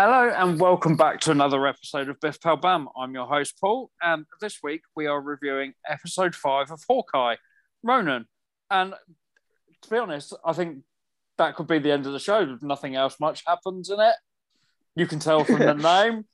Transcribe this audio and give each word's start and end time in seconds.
Hello 0.00 0.30
and 0.30 0.60
welcome 0.60 0.96
back 0.96 1.18
to 1.18 1.32
another 1.32 1.66
episode 1.66 2.08
of 2.08 2.20
Biff 2.20 2.40
Pal 2.40 2.56
Bam. 2.56 2.88
I'm 2.96 3.14
your 3.14 3.26
host 3.26 3.58
Paul, 3.60 3.90
and 4.00 4.26
this 4.40 4.60
week 4.62 4.82
we 4.94 5.08
are 5.08 5.20
reviewing 5.20 5.72
episode 5.88 6.36
five 6.36 6.70
of 6.70 6.80
Hawkeye, 6.88 7.34
Ronin. 7.82 8.26
And 8.70 8.94
to 9.82 9.90
be 9.90 9.98
honest, 9.98 10.36
I 10.44 10.52
think 10.52 10.84
that 11.36 11.56
could 11.56 11.66
be 11.66 11.80
the 11.80 11.90
end 11.90 12.06
of 12.06 12.12
the 12.12 12.20
show. 12.20 12.58
Nothing 12.62 12.94
else 12.94 13.16
much 13.18 13.42
happens 13.44 13.90
in 13.90 13.98
it. 13.98 14.14
You 14.94 15.08
can 15.08 15.18
tell 15.18 15.42
from 15.42 15.58
the 15.58 15.74
name 16.04 16.26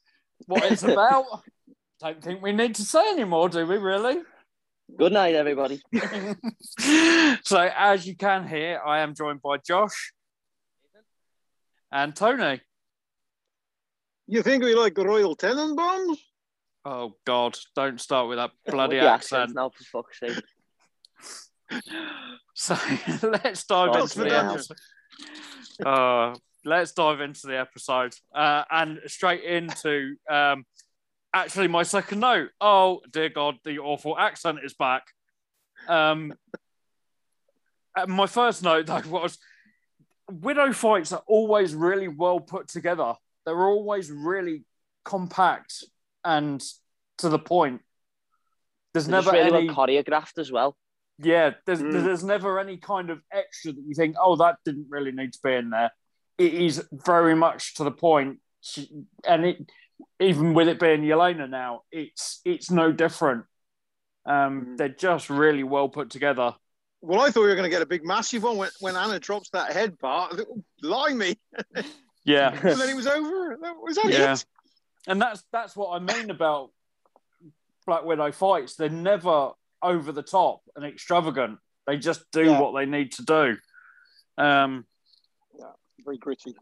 what 0.45 0.71
it's 0.71 0.83
about. 0.83 1.25
Don't 2.01 2.23
think 2.23 2.43
we 2.43 2.53
need 2.53 2.75
to 2.75 2.83
say 2.83 3.13
anymore, 3.13 3.49
do 3.49 3.67
we? 3.67 3.79
Really? 3.79 4.19
Good 4.95 5.15
night, 5.15 5.37
everybody. 5.37 5.81
so, 7.43 7.71
as 7.75 8.07
you 8.07 8.15
can 8.15 8.47
hear, 8.47 8.83
I 8.85 8.99
am 8.99 9.15
joined 9.15 9.41
by 9.41 9.57
Josh 9.57 10.13
and 11.91 12.15
Tony. 12.15 12.61
You 14.27 14.43
think 14.43 14.65
we 14.65 14.75
like 14.75 14.97
Royal 14.97 15.37
Tenenbaums? 15.37 16.19
Oh 16.85 17.15
God! 17.25 17.59
Don't 17.75 18.01
start 18.01 18.29
with 18.29 18.39
that 18.39 18.53
bloody 18.67 18.97
The 18.97 19.11
accent. 19.11 19.55
Now, 19.55 19.71
for 19.71 20.03
fuck's 20.03 20.21
sake. 20.21 20.43
So 22.55 22.75
let's 23.23 23.65
dive 23.65 23.91
Oh, 23.93 24.03
into 24.03 24.19
the 24.19 24.25
forget 24.25 24.45
episode. 24.45 24.77
Uh, 25.85 26.35
let's 26.65 26.93
dive 26.93 27.21
into 27.21 27.47
the 27.47 27.59
episode 27.59 28.15
uh, 28.35 28.63
and 28.71 29.01
straight 29.07 29.43
into 29.43 30.15
um, 30.31 30.65
actually 31.35 31.69
my 31.69 31.83
second 31.83 32.21
note. 32.21 32.51
Oh 32.61 33.01
dear 33.11 33.29
God, 33.29 33.57
the 33.65 33.79
awful 33.79 34.17
accent 34.17 34.59
is 34.63 34.75
back. 34.75 35.05
Um, 35.89 36.35
uh, 37.97 38.07
my 38.07 38.27
first 38.27 38.63
note 38.63 38.87
though 38.87 39.03
was 39.09 39.39
widow 40.31 40.73
fights 40.73 41.13
are 41.13 41.23
always 41.27 41.75
really 41.75 42.09
well 42.09 42.39
put 42.41 42.69
together. 42.69 43.15
They're 43.45 43.67
always 43.67 44.11
really 44.11 44.65
compact 45.05 45.85
and 46.25 46.63
to 47.19 47.29
the 47.29 47.39
point. 47.39 47.83
There's 48.93 49.07
They're 49.07 49.21
just 49.21 49.33
never 49.33 49.37
really 49.45 49.57
any 49.59 49.67
well 49.69 49.77
choreographed 49.87 50.39
as 50.39 50.51
well. 50.51 50.77
yeah, 51.19 51.51
there's 51.67 51.81
Mm. 51.83 52.05
there's 52.05 52.25
never 52.25 52.59
any 52.59 52.77
kind 52.79 53.11
of 53.11 53.21
extra 53.33 53.73
that 53.73 53.83
you 53.87 53.95
think, 53.95 54.17
oh, 54.21 54.37
that 54.37 54.57
didn't 54.65 54.87
really 54.89 55.13
need 55.13 55.33
to 55.33 55.39
be 55.43 55.53
in 55.55 55.71
there. 55.71 55.91
It 56.39 56.55
is 56.55 56.87
very 56.93 57.35
much 57.35 57.75
to 57.75 57.85
the 57.85 57.93
and 59.29 59.45
it 59.47 59.71
even 60.19 60.55
with 60.55 60.69
it 60.69 60.81
being 60.81 61.03
Yelena 61.03 61.49
now, 61.49 61.83
it's 61.93 62.41
it's 62.45 62.71
no 62.71 62.93
different. 62.93 63.45
Um, 64.27 64.67
Mm. 64.67 64.77
they're 64.79 64.89
just 64.89 65.29
really 65.29 65.65
well 65.65 65.89
put 65.89 66.09
together. 66.11 66.55
Well, 67.03 67.21
I 67.21 67.31
thought 67.31 67.43
we 67.43 67.49
were 67.49 67.55
going 67.57 67.71
to 67.71 67.77
get 67.77 67.83
a 67.83 67.87
big, 67.87 68.03
massive 68.07 68.43
one 68.45 68.57
when, 68.57 68.71
when 68.81 68.97
Anna 68.97 69.21
drops 69.21 69.51
that 69.51 69.73
head 69.75 69.99
part. 69.99 70.33
I 70.33 70.37
thought, 70.39 70.47
"Oh, 70.51 70.65
Blimey. 70.83 71.37
Yeah, 72.25 72.49
and 72.63 72.81
then 72.81 72.89
it 72.89 72.97
was 73.03 73.07
over. 73.07 73.57
That- 73.61 73.77
Was 73.81 73.97
that 73.97 74.11
Yeah. 74.13 74.33
it? 74.35 74.45
and 75.07 75.21
that's 75.21 75.45
that's 75.53 75.77
what 75.77 75.91
I 75.91 75.99
mean 75.99 76.31
about 76.31 76.71
Black 77.87 78.05
Widow 78.05 78.33
fights. 78.33 78.77
They're 78.77 78.89
never 78.89 79.51
over 79.83 80.13
the 80.13 80.23
top 80.23 80.63
and 80.77 80.85
extravagant. 80.85 81.59
They 81.87 81.99
just 81.99 82.25
do 82.33 82.45
Yeah. 82.47 82.61
what 82.61 82.73
they 82.79 82.87
need 82.87 83.13
to 83.13 83.23
do. 83.25 83.57
Um, 84.39 84.87
yeah, 85.59 85.67
Very 86.05 86.17
gritty. 86.19 86.57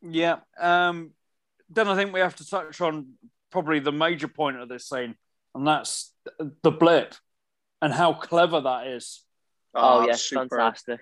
Yeah. 0.00 0.36
Um, 0.58 1.10
then 1.70 1.88
I 1.88 1.96
think 1.96 2.12
we 2.12 2.20
have 2.20 2.36
to 2.36 2.48
touch 2.48 2.80
on 2.80 3.14
probably 3.50 3.80
the 3.80 3.90
major 3.92 4.28
point 4.28 4.58
of 4.58 4.68
this 4.68 4.88
scene, 4.88 5.16
and 5.54 5.66
that's 5.66 6.14
the 6.62 6.70
blip 6.70 7.14
and 7.82 7.92
how 7.92 8.12
clever 8.14 8.60
that 8.60 8.86
is. 8.86 9.24
Oh, 9.74 9.80
Ah, 10.02 10.06
yes, 10.06 10.22
superb. 10.22 10.50
fantastic. 10.50 11.00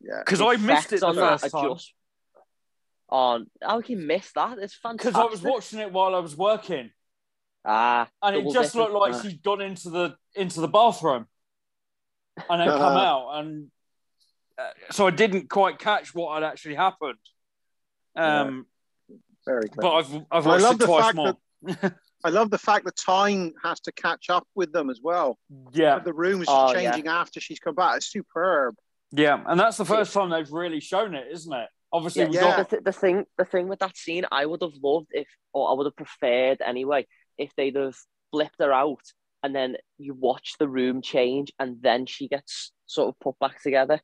Yeah. 0.00 0.20
Because 0.24 0.40
I 0.40 0.56
missed 0.56 0.92
it 0.92 1.00
the 1.00 1.06
on 1.06 1.16
that 1.16 1.40
first 1.40 1.52
time. 1.54 1.70
just- 1.70 1.92
Oh, 3.10 3.44
how 3.62 3.80
can 3.80 3.98
you 4.00 4.06
miss 4.06 4.30
that? 4.32 4.58
It's 4.58 4.74
fantastic. 4.74 5.12
Because 5.12 5.26
I 5.28 5.30
was 5.30 5.42
watching 5.42 5.78
it 5.80 5.92
while 5.92 6.14
I 6.14 6.18
was 6.18 6.36
working, 6.36 6.90
Ah, 7.64 8.08
and 8.22 8.36
it 8.36 8.52
just 8.52 8.74
looked 8.74 8.92
like 8.92 9.14
Ah. 9.14 9.22
she'd 9.22 9.42
gone 9.42 9.60
into 9.60 9.90
the 9.90 10.16
into 10.34 10.60
the 10.60 10.68
bathroom, 10.68 11.26
and 12.48 12.60
then 12.60 12.68
come 12.68 12.96
out, 12.96 13.30
and 13.38 13.70
uh, 14.58 14.70
so 14.90 15.06
I 15.06 15.10
didn't 15.10 15.48
quite 15.50 15.78
catch 15.78 16.14
what 16.14 16.34
had 16.34 16.42
actually 16.50 16.74
happened. 16.76 17.18
Um, 18.16 18.66
Very 19.46 19.62
good 19.68 19.80
but. 19.80 19.94
I've 19.94 20.14
I've 20.30 20.46
And 20.46 20.46
I 20.46 20.48
watched 20.48 20.62
love 20.62 20.74
it 20.74 20.78
the 20.78 20.86
twice 20.86 21.04
fact 21.04 21.16
more. 21.16 21.36
I 22.24 22.30
love 22.30 22.50
the 22.50 22.58
fact 22.58 22.86
that 22.86 22.96
time 22.96 23.52
has 23.62 23.80
to 23.80 23.92
catch 23.92 24.30
up 24.30 24.46
with 24.54 24.72
them 24.72 24.88
as 24.88 25.00
well. 25.02 25.38
yeah, 25.72 25.98
The 25.98 26.12
room 26.14 26.40
is 26.40 26.48
Oh, 26.50 26.72
changing 26.72 27.06
after 27.06 27.38
she's 27.38 27.58
come 27.58 27.74
back. 27.74 27.98
It's 27.98 28.06
superb. 28.06 28.76
yeah, 29.12 29.42
and 29.46 29.60
that's 29.60 29.76
the 29.76 29.84
first 29.84 30.14
time 30.14 30.30
they've 30.30 30.50
really 30.50 30.80
shown 30.80 31.14
it, 31.14 31.26
isn't 31.30 31.52
it? 31.52 31.68
Obviously, 31.94 32.22
Yeah, 32.22 32.28
we 32.28 32.34
Yeah. 32.34 32.40
got 32.42 32.56
The, 32.56 32.64
th- 32.76 32.84
the 32.84 32.92
thing, 32.92 33.24
the 33.38 33.44
thing 33.44 33.68
with 33.68 33.78
that 33.78 33.96
scene, 33.96 34.24
I 34.32 34.44
would 34.44 34.60
have 34.62 34.74
loved 34.82 35.06
if, 35.12 35.28
or 35.52 35.70
I 35.70 35.74
would 35.74 35.86
have 35.86 35.96
preferred 35.96 36.60
anyway, 36.60 37.06
if 37.38 37.54
they'd 37.56 37.76
have 37.76 37.94
flipped 38.32 38.56
her 38.58 38.72
out 38.72 39.00
and 39.44 39.54
then 39.54 39.76
you 39.98 40.12
watch 40.14 40.54
the 40.58 40.68
room 40.68 41.02
change 41.02 41.52
and 41.60 41.80
then 41.80 42.06
she 42.06 42.26
gets 42.28 42.72
sort 42.86 43.08
of 43.10 43.20
put 43.20 43.38
back 43.38 43.62
together. 43.62 44.00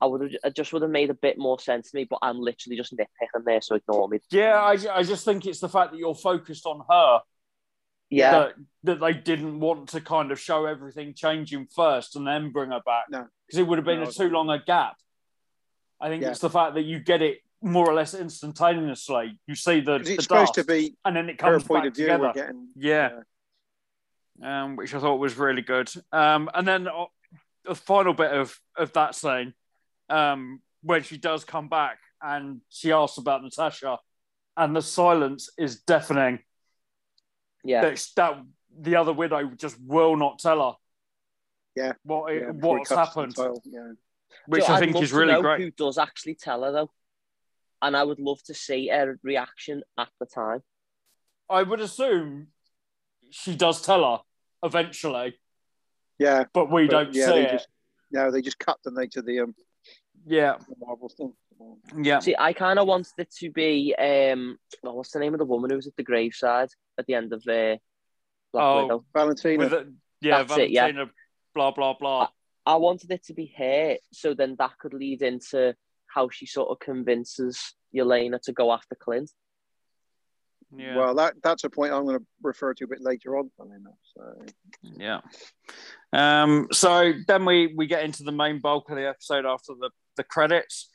I 0.00 0.06
would 0.06 0.20
have, 0.22 0.30
it 0.44 0.56
just 0.56 0.72
would 0.72 0.82
have 0.82 0.90
made 0.90 1.10
a 1.10 1.14
bit 1.14 1.36
more 1.38 1.58
sense 1.58 1.90
to 1.90 1.96
me. 1.96 2.06
But 2.08 2.20
I'm 2.22 2.38
literally 2.38 2.76
just 2.76 2.94
nitpicking 2.96 3.44
there, 3.44 3.60
so 3.60 3.74
ignore 3.76 4.08
me. 4.08 4.18
Yeah, 4.30 4.60
I, 4.60 4.76
I 4.92 5.02
just 5.02 5.24
think 5.24 5.44
it's 5.46 5.60
the 5.60 5.68
fact 5.68 5.92
that 5.92 5.98
you're 5.98 6.14
focused 6.14 6.64
on 6.66 6.82
her 6.90 7.20
Yeah, 8.10 8.30
that, 8.30 8.52
that 8.84 9.00
they 9.00 9.12
didn't 9.12 9.60
want 9.60 9.90
to 9.90 10.00
kind 10.00 10.30
of 10.32 10.38
show 10.40 10.64
everything 10.66 11.12
changing 11.14 11.66
first 11.74 12.16
and 12.16 12.26
then 12.26 12.50
bring 12.50 12.70
her 12.70 12.82
back. 12.84 13.04
No. 13.10 13.26
Because 13.46 13.58
it 13.58 13.66
would 13.66 13.78
have 13.78 13.84
been 13.86 14.00
No. 14.02 14.08
a 14.08 14.12
too 14.12 14.30
long 14.30 14.48
a 14.50 14.62
gap. 14.62 14.96
I 16.00 16.08
think 16.08 16.22
Yeah. 16.22 16.30
it's 16.30 16.40
the 16.40 16.50
fact 16.50 16.74
that 16.74 16.82
you 16.82 17.00
get 17.00 17.22
it 17.22 17.38
more 17.62 17.88
or 17.88 17.94
less 17.94 18.14
instantaneously. 18.14 19.38
You 19.46 19.54
see 19.54 19.80
the, 19.80 19.98
'Cause 19.98 20.06
the 20.06 20.14
it's 20.14 20.24
supposed 20.24 20.54
to 20.54 20.64
be 20.64 20.96
and 21.04 21.16
then 21.16 21.28
it 21.28 21.40
her 21.40 21.52
comes 21.52 21.64
point 21.64 21.84
back 21.84 21.88
of 21.90 21.96
view. 21.96 22.04
together. 22.06 22.32
Getting, 22.34 22.68
Yeah. 22.76 23.20
um, 24.42 24.76
which 24.76 24.94
I 24.94 25.00
thought 25.00 25.16
was 25.16 25.36
really 25.36 25.62
good. 25.62 25.90
Um, 26.12 26.50
and 26.54 26.66
then 26.68 26.86
uh, 26.86 27.06
the 27.64 27.74
final 27.74 28.12
bit 28.14 28.30
of, 28.32 28.58
of 28.76 28.92
that 28.92 29.14
scene, 29.14 29.54
um, 30.08 30.60
when 30.82 31.02
she 31.02 31.16
does 31.16 31.44
come 31.44 31.68
back 31.68 31.98
and 32.22 32.60
she 32.68 32.92
asks 32.92 33.18
about 33.18 33.42
Natasha, 33.42 33.98
and 34.56 34.74
the 34.76 34.82
silence 34.82 35.50
is 35.58 35.80
deafening. 35.82 36.38
yeah. 37.64 37.80
That, 37.82 38.06
that 38.16 38.42
the 38.78 38.96
other 38.96 39.12
widow 39.12 39.46
just 39.56 39.76
will 39.82 40.16
not 40.16 40.38
tell 40.38 40.70
her. 40.70 40.76
Yeah. 41.74 41.92
what 42.04 42.32
yeah, 42.34 42.50
what's 42.52 42.88
happened, 42.90 43.34
Yeah. 43.36 43.92
Which 44.46 44.64
So 44.64 44.72
I 44.72 44.76
I'd 44.76 44.80
think 44.80 44.94
love 44.94 45.04
is 45.04 45.10
to 45.10 45.16
really 45.16 45.32
know 45.32 45.42
great. 45.42 45.60
Who 45.60 45.70
does 45.70 45.98
actually 45.98 46.34
tell 46.34 46.62
her 46.64 46.72
though? 46.72 46.90
And 47.82 47.96
I 47.96 48.02
would 48.02 48.18
love 48.18 48.42
to 48.44 48.54
see 48.54 48.88
her 48.88 49.18
reaction 49.22 49.82
at 49.98 50.08
the 50.20 50.26
time. 50.26 50.62
I 51.50 51.62
would 51.62 51.80
assume 51.80 52.48
she 53.30 53.54
does 53.54 53.82
tell 53.82 54.02
her 54.02 54.22
eventually, 54.62 55.38
Yeah. 56.18 56.44
but 56.52 56.70
we 56.72 56.86
but 56.86 56.90
don't 56.90 57.14
yeah, 57.14 57.26
see 57.26 57.32
they 57.32 57.46
it. 57.46 57.52
just 57.52 57.68
no, 58.12 58.30
they 58.30 58.40
just 58.40 58.58
cut 58.58 58.78
them 58.82 58.94
they 58.94 59.06
to 59.08 59.22
the 59.22 59.40
um 59.40 59.54
Yeah, 60.26 60.56
the 60.68 60.74
Marvel 60.80 61.08
thing. 61.08 61.32
yeah. 62.02 62.18
See, 62.20 62.34
I 62.38 62.52
kind 62.52 62.78
of 62.78 62.86
wanted 62.86 63.12
it 63.18 63.30
to 63.40 63.50
be 63.50 63.94
um, 63.98 64.58
oh, 64.84 64.94
what's 64.94 65.10
the 65.12 65.18
name 65.18 65.34
of 65.34 65.38
the 65.38 65.44
woman 65.44 65.70
who 65.70 65.76
was 65.76 65.86
at 65.86 65.96
the 65.96 66.02
graveside 66.02 66.68
at 66.98 67.06
the 67.06 67.14
end 67.14 67.32
of 67.32 67.40
uh, 67.46 67.76
Black 68.52 68.64
Oh. 68.64 68.82
Widow? 68.82 69.04
Valentina. 69.12 69.58
With 69.58 69.70
the, 69.70 69.94
yeah, 70.20 70.42
That's 70.42 70.58
it, 70.58 70.70
yeah. 70.70 70.82
Valentina, 70.82 71.10
blah 71.54 71.70
blah 71.72 71.94
blah. 71.98 72.28
I 72.66 72.76
wanted 72.76 73.12
it 73.12 73.24
to 73.26 73.34
be 73.34 73.54
her, 73.56 73.96
so 74.12 74.34
then 74.34 74.56
that 74.58 74.78
could 74.78 74.92
lead 74.92 75.22
into 75.22 75.74
how 76.08 76.28
she 76.28 76.46
sort 76.46 76.70
of 76.70 76.80
convinces 76.80 77.74
Yelena 77.94 78.40
to 78.42 78.52
go 78.52 78.72
after 78.72 78.96
Clint. 78.96 79.30
Yeah, 80.76 80.96
Well, 80.96 81.14
that 81.14 81.34
that's 81.42 81.62
a 81.62 81.70
point 81.70 81.92
I'm 81.92 82.04
going 82.04 82.18
to 82.18 82.24
refer 82.42 82.74
to 82.74 82.84
a 82.84 82.88
bit 82.88 83.00
later 83.00 83.36
on. 83.36 83.50
funnily 83.56 83.76
enough. 83.76 83.94
So 84.14 84.46
yeah. 84.82 85.20
Um, 86.12 86.68
so 86.72 87.12
then 87.28 87.44
we 87.44 87.72
we 87.76 87.86
get 87.86 88.04
into 88.04 88.24
the 88.24 88.32
main 88.32 88.58
bulk 88.58 88.90
of 88.90 88.96
the 88.96 89.08
episode 89.08 89.46
after 89.46 89.74
the 89.78 89.90
the 90.16 90.24
credits. 90.24 90.90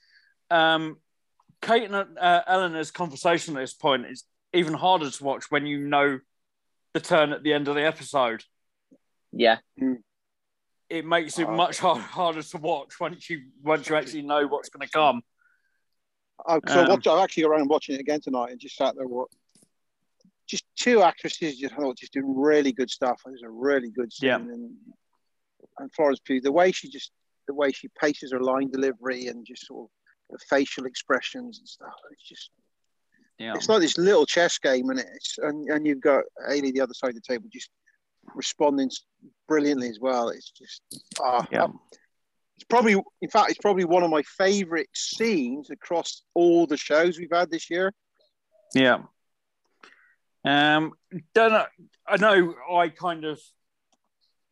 Um, 0.50 0.97
Kate 1.62 1.89
and 1.89 1.95
uh, 1.95 2.41
Eleanor's 2.47 2.91
conversation 2.91 3.56
at 3.56 3.62
this 3.62 3.74
point 3.74 4.07
is 4.07 4.25
even 4.53 4.74
harder 4.74 5.09
to 5.09 5.24
watch 5.24 5.45
when 5.50 5.65
you 5.65 5.88
know 5.88 6.19
the 6.94 7.00
turn 7.00 7.31
at 7.31 7.44
the 7.44 7.53
end 7.53 7.67
of 7.67 7.75
the 7.75 7.85
episode. 7.85 8.44
Yeah, 9.31 9.59
It 10.91 11.05
makes 11.05 11.39
it 11.39 11.47
Oh. 11.47 11.55
much 11.55 11.79
hard, 11.79 12.01
harder 12.01 12.43
to 12.43 12.57
watch 12.57 12.99
once 12.99 13.29
you 13.29 13.43
once 13.63 13.88
you 13.88 13.95
actually 13.95 14.23
know 14.23 14.45
what's 14.47 14.69
going 14.69 14.85
to 14.85 14.91
come. 14.91 15.23
I, 16.45 16.59
so 16.67 16.81
Um, 16.81 16.89
watch, 16.89 17.07
I'm 17.07 17.19
actually 17.19 17.43
got 17.43 17.49
around 17.51 17.69
watching 17.69 17.95
it 17.95 18.01
again 18.01 18.19
tonight 18.19 18.51
and 18.51 18.59
just 18.59 18.75
sat 18.75 18.95
there. 18.95 19.07
What? 19.07 19.29
Just 20.47 20.65
two 20.75 21.01
actresses, 21.01 21.57
just 21.57 21.73
thought 21.75 21.97
just 21.97 22.11
doing 22.13 22.35
really 22.35 22.73
good 22.73 22.89
stuff. 22.89 23.21
It 23.25 23.31
was 23.31 23.43
a 23.43 23.49
really 23.49 23.89
good 23.89 24.11
scene. 24.11 24.27
Yeah. 24.27 24.35
And, 24.35 24.75
and 25.79 25.93
Florence 25.93 26.19
Pugh, 26.19 26.41
the 26.41 26.51
way 26.51 26.71
she 26.73 26.89
just, 26.89 27.11
the 27.47 27.53
way 27.53 27.71
she 27.71 27.88
paces 27.99 28.33
her 28.33 28.41
line 28.41 28.69
delivery 28.69 29.27
and 29.27 29.45
just 29.45 29.67
sort 29.67 29.85
of 29.85 29.91
the 30.31 30.39
facial 30.49 30.85
expressions 30.85 31.59
and 31.59 31.67
stuff. 31.67 31.93
It's 32.11 32.27
just, 32.27 32.49
Yeah, 33.38 33.53
it's 33.55 33.69
like 33.69 33.81
this 33.81 33.97
little 33.97 34.25
chess 34.25 34.57
game, 34.57 34.89
and 34.89 34.99
it's 34.99 35.38
and, 35.38 35.69
and 35.69 35.88
you've 35.88 36.01
got 36.01 36.23
Ailey 36.49 36.73
the 36.73 36.81
other 36.81 36.93
side 36.93 37.09
of 37.11 37.15
the 37.15 37.21
table 37.21 37.47
just 37.53 37.69
responding 38.35 38.89
brilliantly 39.47 39.89
as 39.89 39.99
well. 39.99 40.29
It's 40.29 40.51
just, 40.51 40.81
ah, 41.19 41.45
yeah, 41.51 41.67
it's 42.55 42.65
probably, 42.69 42.93
in 43.21 43.29
fact, 43.29 43.49
it's 43.51 43.59
probably 43.59 43.85
one 43.85 44.03
of 44.03 44.09
my 44.09 44.23
favourite 44.37 44.89
scenes 44.93 45.69
across 45.69 46.23
all 46.33 46.67
the 46.67 46.77
shows 46.77 47.17
we've 47.17 47.29
had 47.33 47.49
this 47.51 47.69
year. 47.69 47.93
yeah. 48.73 49.03
Um, 50.43 50.93
don't 51.35 51.51
know, 51.51 51.65
I 52.07 52.17
know 52.17 52.55
I 52.73 52.89
kind 52.89 53.25
of 53.25 53.39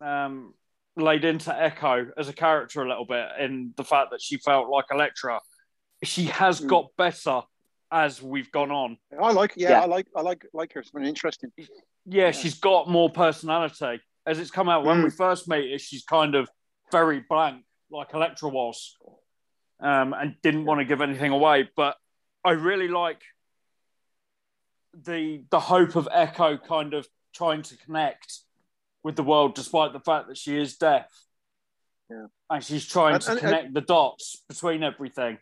um, 0.02 0.54
laid 0.96 1.26
into 1.26 1.52
Echo 1.54 2.12
as 2.16 2.30
a 2.30 2.34
character 2.34 2.84
a 2.84 2.88
little 2.88 3.06
bit 3.08 3.28
in 3.40 3.74
the 3.76 3.84
fact 3.84 4.12
that 4.12 4.22
she 4.22 4.38
felt 4.38 4.70
like 4.70 4.86
Elektra. 4.92 5.40
She 6.04 6.26
has 6.26 6.62
Mm. 6.62 6.68
got 6.68 6.86
better 6.96 7.42
as 7.92 8.22
we've 8.22 8.52
gone 8.52 8.70
on. 8.72 8.98
I 9.20 9.32
like, 9.32 9.54
yeah, 9.56 9.72
Yeah. 9.72 9.82
I 9.82 9.86
like, 9.86 10.08
I 10.16 10.22
like, 10.22 10.46
like 10.54 10.74
her. 10.74 10.82
It's 10.82 10.92
been 10.92 11.06
interesting. 11.06 11.52
Yeah, 12.06 12.32
she's 12.32 12.56
got 12.60 12.90
more 12.90 13.10
personality. 13.10 14.02
As 14.26 14.40
it's 14.40 14.52
come 14.52 14.70
out 14.70 14.84
when 14.86 14.98
Mm. 15.02 15.04
we 15.06 15.10
first 15.10 15.48
meet 15.48 15.72
her, 15.72 15.80
she's 15.80 16.04
kind 16.04 16.36
of 16.36 16.50
very 16.92 17.20
blank, 17.30 17.66
like 17.92 18.14
Elektra 18.14 18.50
was, 18.50 18.98
um, 19.80 20.14
and 20.14 20.36
didn't 20.42 20.66
want 20.66 20.80
to 20.80 20.86
give 20.86 21.02
anything 21.02 21.32
away. 21.32 21.70
But 21.76 21.98
I 22.44 22.52
really 22.52 22.88
like 22.88 23.22
the 24.94 25.44
the 25.52 25.60
hope 25.60 25.96
of 25.96 26.08
Echo 26.12 26.58
kind 26.58 26.94
of 26.94 27.08
trying 27.34 27.62
to 27.64 27.78
connect 27.78 28.40
with 29.04 29.16
the 29.16 29.24
world, 29.24 29.56
despite 29.56 29.94
the 29.94 30.00
fact 30.00 30.28
that 30.28 30.38
she 30.38 30.58
is 30.58 30.78
deaf. 30.78 31.10
Yeah. 32.12 32.26
and 32.50 32.64
she's 32.64 32.88
trying 32.88 33.14
And- 33.14 33.22
to 33.22 33.32
and- 33.34 33.40
connect 33.40 33.74
the 33.76 33.82
dots 33.82 34.44
between 34.50 34.82
everything. 34.82 35.38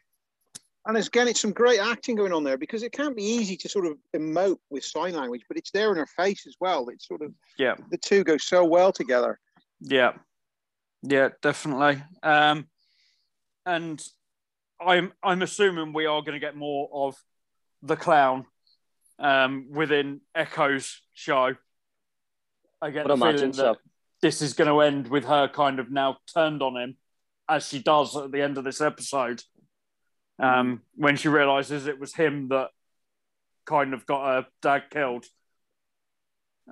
And 0.87 0.97
it's, 0.97 1.07
again, 1.07 1.27
it's 1.27 1.41
some 1.41 1.51
great 1.51 1.79
acting 1.81 2.15
going 2.15 2.31
on 2.31 2.45
there 2.45 2.57
because 2.57 2.81
it 2.81 2.93
can't 2.93 3.15
be 3.15 3.23
easy 3.23 3.57
to 3.57 3.67
sort 3.67 3.85
of 3.85 3.97
emote 4.15 4.57
with 4.69 4.85
sign 4.85 5.13
language, 5.15 5.41
but 5.49 5.57
it's 5.57 5.69
there 5.71 5.91
in 5.91 5.97
her 5.97 6.05
face 6.07 6.47
as 6.47 6.55
well. 6.61 6.87
It's 6.89 7.05
sort 7.07 7.21
of 7.21 7.33
Yeah. 7.57 7.75
the 7.91 7.97
two 7.97 8.23
go 8.23 8.37
so 8.37 8.63
well 8.63 8.93
together. 8.93 9.37
Yeah, 9.81 10.13
yeah, 11.03 11.29
definitely. 11.41 12.01
Um, 12.23 12.67
and 13.65 14.01
I'm 14.79 15.11
I'm 15.21 15.41
assuming 15.41 15.91
we 15.91 16.05
are 16.05 16.21
going 16.21 16.33
to 16.33 16.39
get 16.39 16.55
more 16.55 16.89
of 16.93 17.15
the 17.81 17.97
clown 17.97 18.45
um, 19.19 19.67
within 19.71 20.21
Echo's 20.33 21.01
show. 21.13 21.55
I 22.81 22.91
get 22.91 23.07
Would 23.07 23.19
the 23.19 23.25
feeling 23.25 23.51
that 23.51 23.55
so. 23.55 23.75
this 24.21 24.41
is 24.41 24.53
going 24.53 24.69
to 24.69 24.79
end 24.79 25.09
with 25.09 25.25
her 25.25 25.47
kind 25.47 25.79
of 25.79 25.91
now 25.91 26.17
turned 26.33 26.61
on 26.61 26.77
him, 26.77 26.97
as 27.49 27.67
she 27.67 27.79
does 27.79 28.15
at 28.15 28.31
the 28.31 28.41
end 28.41 28.57
of 28.57 28.63
this 28.63 28.79
episode, 28.81 29.43
um, 30.39 30.81
when 30.95 31.15
she 31.15 31.27
realizes 31.27 31.87
it 31.87 31.99
was 31.99 32.13
him 32.13 32.49
that 32.49 32.69
kind 33.65 33.93
of 33.93 34.05
got 34.05 34.25
her 34.25 34.47
dad 34.61 34.83
killed, 34.89 35.25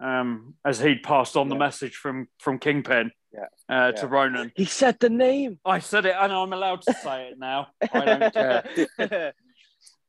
um, 0.01 0.55
as 0.65 0.79
he'd 0.79 1.03
passed 1.03 1.35
on 1.35 1.49
the 1.49 1.55
message 1.55 1.95
from 1.95 2.27
from 2.39 2.59
Kingpin 2.59 3.11
Yeah. 3.33 3.45
Uh, 3.67 3.91
to 3.93 4.07
Ronin. 4.07 4.51
He 4.55 4.65
said 4.65 4.99
the 4.99 5.09
name. 5.09 5.59
I 5.65 5.79
said 5.79 6.05
it, 6.05 6.15
and 6.19 6.31
I'm 6.31 6.53
allowed 6.53 6.81
to 6.83 6.93
say 6.93 7.29
it 7.29 7.39
now. 7.39 7.67
I 7.93 8.05
don't 8.05 8.33
care. 9.09 9.33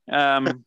Um, 0.09 0.65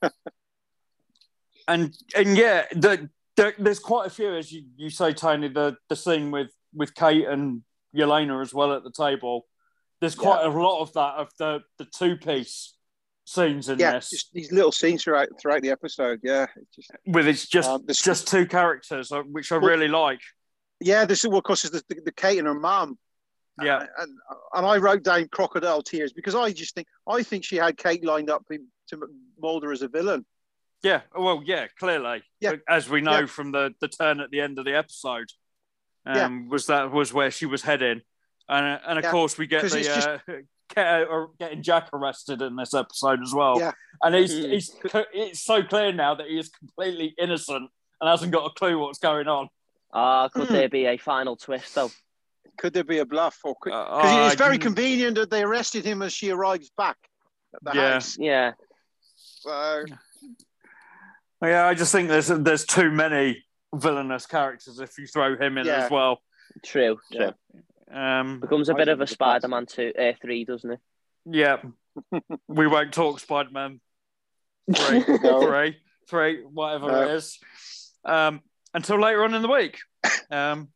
and 1.69 1.97
and 2.17 2.37
yeah, 2.37 2.65
the, 2.73 3.09
the, 3.37 3.55
there's 3.59 3.79
quite 3.79 4.07
a 4.07 4.11
few, 4.11 4.35
as 4.35 4.53
you, 4.53 4.65
you 4.77 4.91
say, 4.91 5.13
Tony. 5.13 5.49
The 5.49 5.77
the 5.89 5.97
scene 5.97 6.31
with 6.31 6.51
with 6.75 6.95
Kate 6.95 7.27
and 7.27 7.63
Yelena 7.97 8.43
as 8.43 8.53
well 8.53 8.73
at 8.75 8.85
the 8.85 8.93
table. 8.93 9.47
There's 10.01 10.15
quite 10.15 10.45
a 10.45 10.49
lot 10.49 10.81
of 10.81 10.93
that 10.95 11.15
of 11.17 11.29
the 11.39 11.61
the 11.79 11.85
two 11.85 12.17
piece 12.17 12.75
scenes 13.31 13.69
in 13.69 13.79
Yeah, 13.79 13.93
this, 13.93 14.11
just 14.11 14.33
these 14.33 14.51
little 14.53 14.73
scenes 14.73 15.05
throughout 15.05 15.29
throughout 15.41 15.63
the 15.63 15.71
episode. 15.71 16.21
Yeah, 16.23 16.47
it's 16.57 16.75
just 16.77 16.91
with 17.07 17.29
it's 17.29 17.47
just 17.47 17.69
um, 17.71 17.85
just 17.89 18.27
two 18.29 18.47
characters, 18.47 19.13
uh, 19.13 19.23
which 19.23 19.53
I 19.53 19.59
Well- 19.59 19.71
really 19.71 19.89
like. 19.89 20.21
yeah. 20.81 21.05
This 21.05 21.21
is 21.25 21.29
well, 21.29 21.39
of 21.39 21.45
course, 21.45 21.65
is 21.65 21.71
the, 21.71 21.83
the, 21.89 22.01
the 22.07 22.13
Kate 22.13 22.39
and 22.39 22.47
her 22.49 22.55
mum. 22.55 22.99
Yeah, 23.63 23.85
and 23.99 24.13
and 24.55 24.67
I 24.67 24.79
wrote 24.79 25.03
down 25.03 25.29
crocodile 25.31 25.83
tears 25.83 26.13
because 26.13 26.35
I 26.35 26.51
just 26.53 26.75
think 26.75 26.87
I 27.07 27.23
think 27.23 27.45
she 27.45 27.57
had 27.57 27.77
Kate 27.77 28.05
lined 28.05 28.31
up 28.31 28.45
to 28.49 28.99
Mulder 29.39 29.71
as 29.71 29.83
a 29.83 29.89
villain. 29.89 30.25
yeah. 30.83 31.03
Well, 31.15 31.43
yeah, 31.45 31.67
clearly, 31.79 32.23
Yeah. 32.41 32.55
as 32.69 32.89
we 32.89 33.01
know 33.03 33.21
Yeah. 33.21 33.27
from 33.27 33.53
the 33.53 33.75
the 33.81 33.89
turn 33.89 34.21
at 34.21 34.31
the 34.31 34.41
end 34.41 34.59
of 34.59 34.65
the 34.65 34.75
episode, 34.75 35.29
um, 36.07 36.49
was 36.49 36.67
that 36.67 36.91
was 36.91 37.13
where 37.13 37.31
she 37.31 37.45
was 37.47 37.63
heading, 37.63 38.01
and 38.49 38.81
and 38.87 38.99
of 38.99 39.05
Yeah, 39.05 39.11
course 39.11 39.37
we 39.37 39.47
get 39.47 39.63
the 39.63 39.83
just- 39.83 40.09
uh, 40.09 40.19
getting 40.75 41.63
Jack 41.63 41.89
arrested 41.93 42.43
in 42.43 42.57
this 42.57 42.75
episode 42.75 43.23
as 43.23 43.35
well. 43.35 43.59
Yeah. 43.59 43.73
and 44.03 44.15
he's, 44.15 44.33
Mhm. 44.35 44.51
he's 44.51 44.77
it's 45.13 45.41
so 45.45 45.63
clear 45.63 45.93
now 45.93 46.15
that 46.15 46.27
he 46.27 46.39
is 46.39 46.49
completely 46.49 47.15
innocent 47.19 47.71
and 48.01 48.09
hasn't 48.09 48.33
got 48.33 48.47
a 48.47 48.51
clue 48.55 48.79
what's 48.79 48.99
going 48.99 49.29
on. 49.29 49.49
Ah, 49.93 50.29
could 50.29 50.47
Hmm. 50.49 50.55
there 50.55 50.69
be 50.69 50.87
a 50.87 50.97
final 50.97 51.37
twist 51.37 51.75
though? 51.75 51.91
Could 52.59 52.73
there 52.73 52.85
be 52.85 52.99
a 52.99 53.05
bluff 53.05 53.39
or 53.45 53.55
could, 53.61 53.73
Uh, 53.73 53.85
because 54.03 54.33
it's 54.33 54.41
uh, 54.41 54.45
very 54.45 54.55
you- 54.55 54.61
convenient 54.61 55.17
that 55.17 55.31
they 55.31 55.43
arrested 55.43 55.85
him 55.85 56.01
as 56.03 56.13
she 56.13 56.31
arrives 56.31 56.71
back 56.77 56.97
at 57.55 57.63
the 57.65 57.73
Yeah. 57.75 57.93
house. 57.95 58.17
Yeah. 58.19 58.53
So 59.17 59.85
Yeah, 61.43 61.67
I 61.67 61.75
just 61.75 61.93
think 61.93 62.09
there's 62.09 62.29
there's 62.29 62.65
too 62.65 62.91
many 62.91 63.45
villainous 63.75 64.27
characters 64.27 64.79
if 64.81 64.99
you 64.99 65.07
throw 65.07 65.37
him 65.37 65.59
in 65.59 65.67
Yeah. 65.67 65.85
as 65.85 65.91
well. 65.91 66.23
True. 66.65 66.99
True. 67.13 67.21
Yeah. 67.21 67.31
Um, 67.93 68.41
Becomes 68.41 68.69
a 68.69 68.75
bit 68.75 68.89
of 68.89 68.99
a 68.99 69.05
classic. 69.05 69.15
Spider-Man 69.15 69.67
two, 69.67 69.93
uh, 69.99 70.13
three, 70.23 70.45
doesn't 70.45 70.71
it? 70.73 70.81
yeah, 71.27 71.57
we 72.49 72.67
won't 72.67 72.93
talk 72.93 73.21
Spider 73.21 73.51
Man 73.51 73.81
three, 74.75 75.05
No. 75.23 75.43
three, 75.43 75.77
three, 76.09 76.43
whatever 76.45 76.87
No. 76.89 77.03
it 77.03 77.11
is, 77.17 77.39
um, 78.05 78.41
until 78.75 79.01
later 79.01 79.25
on 79.25 79.35
in 79.35 79.43
the 79.43 79.49
week. 79.49 79.79
Um, 80.31 80.69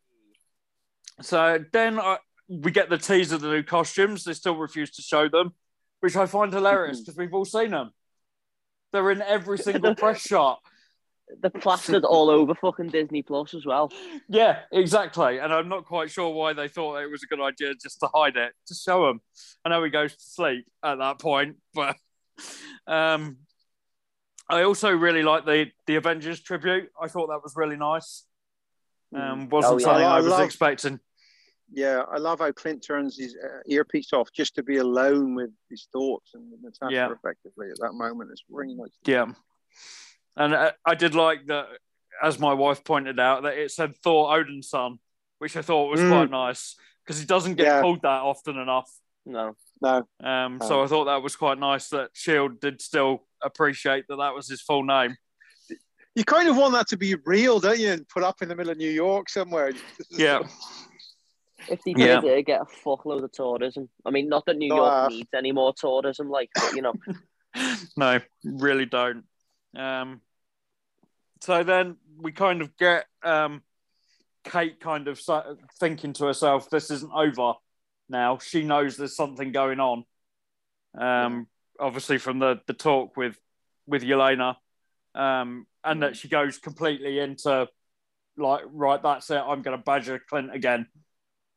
so 1.23 1.65
then 1.73 2.01
I, 2.01 2.19
we 2.49 2.73
get 2.73 2.91
the 2.91 2.99
tease 2.99 3.31
of 3.33 3.41
the 3.41 3.49
new 3.49 3.63
costumes. 3.63 4.25
They 4.25 4.33
still 4.35 4.57
refuse 4.57 4.91
to 4.93 5.03
show 5.03 5.29
them, 5.29 5.55
which 6.01 6.17
I 6.17 6.27
find 6.27 6.53
hilarious 6.53 7.01
because 7.01 7.17
we've 7.17 7.33
all 7.33 7.45
seen 7.45 7.71
them. 7.71 7.91
They're 8.93 9.11
in 9.13 9.23
every 9.23 9.59
single 9.69 9.95
press 9.95 10.21
shot. 10.21 10.59
They're 11.41 11.51
plastered 11.51 12.05
all 12.05 12.29
over 12.31 12.55
fucking 12.55 12.89
Disney 12.89 13.23
Plus 13.23 13.55
as 13.55 13.65
well. 13.65 13.91
Yeah, 14.29 14.61
exactly. 14.73 15.39
And 15.39 15.53
I'm 15.53 15.69
not 15.69 15.85
quite 15.87 16.11
sure 16.11 16.31
why 16.35 16.53
they 16.53 16.69
thought 16.69 16.99
it 17.03 17.11
was 17.11 17.23
a 17.23 17.27
good 17.27 17.41
idea 17.41 17.73
just 17.83 17.99
to 18.01 18.09
hide 18.15 18.37
it, 18.37 18.53
to 18.67 18.75
show 18.75 19.09
him. 19.09 19.21
I 19.65 19.71
know 19.71 19.83
he 19.83 19.91
goes 19.91 20.15
to 20.15 20.23
sleep 20.23 20.67
at 20.83 20.97
that 20.99 21.19
point, 21.19 21.57
but 21.75 21.97
um, 22.87 23.39
I 24.51 24.63
also 24.65 24.91
really 24.91 25.23
like 25.23 25.47
the 25.47 25.67
the 25.87 25.97
Avengers 25.97 26.41
tribute. 26.41 26.91
I 27.01 27.09
thought 27.09 27.29
that 27.29 27.43
was 27.43 27.55
really 27.57 27.77
nice. 27.77 28.25
Um, 29.15 29.49
wasn't 29.49 29.75
Oh, 29.75 29.79
yeah. 29.79 29.85
something 29.85 30.05
I 30.07 30.17
I 30.17 30.21
was 30.21 30.27
love- 30.27 30.41
expecting. 30.43 31.01
yeah, 31.73 32.03
I 32.11 32.19
love 32.19 32.41
how 32.41 32.53
Clint 32.53 32.85
turns 32.87 33.17
his 33.19 33.35
uh, 33.43 33.61
earpiece 33.67 34.13
off 34.13 34.29
just 34.33 34.55
to 34.57 34.63
be 34.63 34.77
alone 34.77 35.35
with 35.35 35.51
his 35.71 35.89
thoughts 35.93 36.33
and 36.35 36.53
Natasha 36.63 36.93
Yeah. 36.95 37.13
effectively 37.13 37.71
at 37.71 37.79
that 37.81 37.93
moment. 37.95 38.31
It's 38.33 38.45
really 38.51 38.75
nice. 38.75 38.91
Yeah, 39.07 39.33
and 40.37 40.55
uh, 40.55 40.73
I 40.85 40.95
did 40.95 41.15
like 41.15 41.47
that, 41.47 41.67
as 42.23 42.39
my 42.39 42.53
wife 42.55 42.85
pointed 42.85 43.19
out, 43.21 43.43
that 43.45 43.59
it 43.59 43.71
said 43.71 43.97
Thor 44.03 44.31
Odinson, 44.31 44.99
which 45.39 45.57
I 45.57 45.63
thought 45.63 45.91
was 45.91 46.01
Mm. 46.01 46.11
quite 46.11 46.31
nice 46.31 46.77
because 47.05 47.19
he 47.21 47.27
doesn't 47.27 47.55
get 47.57 47.67
Yeah. 47.67 47.81
called 47.81 48.03
that 48.03 48.23
often 48.23 48.57
enough. 48.59 48.91
No. 49.27 49.57
No, 49.83 50.07
Um, 50.23 50.61
so 50.63 50.83
I 50.83 50.87
thought 50.87 51.05
that 51.07 51.23
was 51.23 51.37
quite 51.37 51.59
nice 51.59 51.89
that 51.91 52.11
Shield 52.15 52.61
did 52.61 52.81
still 52.81 53.27
appreciate 53.43 54.07
that 54.09 54.17
that 54.17 54.35
was 54.35 54.49
his 54.49 54.63
full 54.63 54.83
name. 54.85 55.17
you 56.15 56.25
kind 56.25 56.49
of 56.49 56.57
want 56.57 56.73
that 56.73 56.87
to 56.89 56.97
be 56.97 57.17
real, 57.27 57.59
don't 57.59 57.79
you? 57.79 57.91
And 57.91 58.09
put 58.09 58.23
up 58.23 58.41
in 58.41 58.49
the 58.49 58.55
middle 58.55 58.71
of 58.71 58.79
New 58.79 58.91
York 58.91 59.29
somewhere. 59.29 59.73
Yeah, 60.11 60.41
If 61.69 61.83
they 61.85 61.91
Yeah. 61.97 62.21
did, 62.21 62.25
it'd 62.31 62.47
get 62.47 62.61
a 62.61 62.65
fuckload 62.65 63.25
of 63.25 63.33
tourism. 63.33 63.89
I 64.07 64.11
mean, 64.11 64.29
not 64.29 64.47
that 64.47 64.57
New 64.57 64.69
No, 64.69 64.77
York 64.77 64.95
uh, 64.95 65.09
needs 65.09 65.29
any 65.35 65.51
more 65.53 65.73
tourism, 65.75 66.29
like, 66.31 66.51
but, 66.55 66.73
you 66.75 66.83
know. 66.83 66.95
no, 67.97 68.21
really 68.45 68.87
don't. 68.87 69.25
Um, 69.77 70.21
so 71.41 71.63
then 71.63 71.97
we 72.19 72.33
kind 72.33 72.63
of 72.63 72.77
get 72.77 73.07
um, 73.23 73.63
Kate 74.45 74.81
kind 74.81 75.09
of 75.09 75.21
thinking 75.79 76.13
to 76.15 76.27
herself, 76.27 76.71
"This 76.71 76.91
isn't 76.91 77.13
over 77.13 77.55
now." 78.09 78.39
She 78.39 78.63
knows 78.63 78.97
there's 78.97 79.17
something 79.17 79.53
going 79.53 79.81
on. 79.81 80.05
Um, 80.97 81.49
obviously 81.79 82.19
from 82.19 82.39
the 82.39 82.61
the 82.67 82.73
talk 82.73 83.17
with 83.17 83.39
with 83.87 84.03
Yelena, 84.03 84.57
um, 85.15 85.67
and 85.83 86.03
that 86.03 86.17
she 86.17 86.29
goes 86.29 86.59
completely 86.59 87.19
into 87.19 87.69
like, 88.37 88.63
right, 88.67 89.03
that's 89.03 89.31
it. 89.31 89.37
I'm 89.37 89.63
going 89.63 89.77
to 89.77 89.83
badger 89.83 90.19
Clint 90.19 90.55
again 90.55 90.87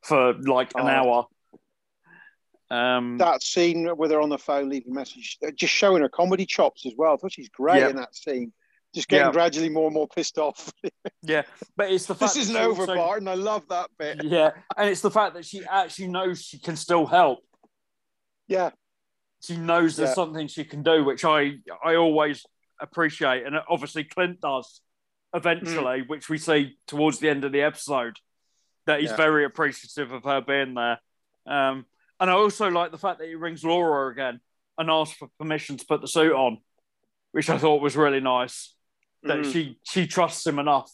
for 0.03 0.33
like 0.33 0.71
an 0.75 0.86
Oh. 0.86 0.88
hour. 0.88 1.27
Um, 2.69 3.17
that 3.17 3.41
scene 3.43 3.89
with 3.97 4.12
her 4.12 4.19
on 4.19 4.29
the 4.29 4.38
phone 4.38 4.69
leaving 4.69 4.91
a 4.91 4.95
message, 4.95 5.38
uh, 5.45 5.51
just 5.55 5.74
showing 5.74 6.01
her 6.01 6.09
comedy 6.09 6.45
chops 6.45 6.86
as 6.86 6.93
well. 6.97 7.13
I 7.13 7.17
thought 7.17 7.31
she's 7.31 7.50
great 7.50 7.79
Yeah. 7.79 7.89
in 7.89 7.95
that 7.95 8.15
scene. 8.15 8.51
Just 8.93 9.07
getting 9.07 9.27
Yeah. 9.27 9.31
gradually 9.31 9.69
more 9.69 9.86
and 9.86 9.93
more 9.93 10.07
pissed 10.07 10.38
off. 10.38 10.71
yeah, 11.21 11.43
but 11.75 11.91
it's 11.91 12.05
the 12.07 12.15
fact 12.15 12.33
this 12.33 12.43
isn't 12.43 12.55
over, 12.57 12.81
also- 12.81 12.95
Barton. 12.95 13.27
I 13.27 13.36
love 13.36 13.67
that 13.69 13.89
bit. 13.97 14.24
Yeah, 14.24 14.51
and 14.75 14.89
it's 14.89 15.01
the 15.01 15.12
fact 15.12 15.36
that 15.36 15.45
she 15.45 15.63
actually 15.65 16.07
knows 16.07 16.41
she 16.43 16.59
can 16.59 16.75
still 16.75 17.05
help. 17.05 17.39
Yeah, 18.47 18.71
She 19.39 19.55
knows 19.55 19.95
there's 19.97 20.09
Yeah. 20.09 20.15
something 20.15 20.47
she 20.47 20.65
can 20.65 20.81
do, 20.83 21.03
which 21.03 21.24
I 21.24 21.57
I 21.83 21.95
always 21.95 22.43
appreciate, 22.81 23.45
and 23.45 23.55
obviously 23.69 24.03
Clint 24.03 24.41
does 24.41 24.81
eventually, 25.33 26.01
which 26.01 26.27
we 26.27 26.38
see 26.39 26.77
towards 26.88 27.19
the 27.19 27.29
end 27.29 27.45
of 27.45 27.51
the 27.51 27.62
episode. 27.62 28.17
That 28.88 29.01
he's 29.01 29.12
very 29.12 29.45
appreciative 29.45 30.12
of 30.12 30.24
her 30.24 30.41
being 30.41 30.74
there, 30.74 31.00
um, 31.45 31.86
and 32.19 32.29
I 32.29 32.33
also 32.33 32.69
like 32.69 32.91
the 32.91 32.97
fact 32.97 33.19
that 33.19 33.27
he 33.27 33.36
rings 33.36 33.63
Laura 33.63 34.12
again 34.12 34.39
and 34.77 34.89
asks 34.89 35.17
for 35.17 35.27
permission 35.39 35.77
to 35.77 35.86
put 35.86 36.01
the 36.01 36.07
suit 36.07 36.33
on, 36.33 36.59
which 37.31 37.50
I 37.50 37.57
thought 37.57 37.81
was 37.81 37.95
really 37.97 38.19
nice. 38.19 38.74
that 39.24 39.39
Mm. 39.39 39.51
she 39.51 39.79
she 39.83 40.05
trusts 40.07 40.45
him 40.45 40.59
enough 40.59 40.91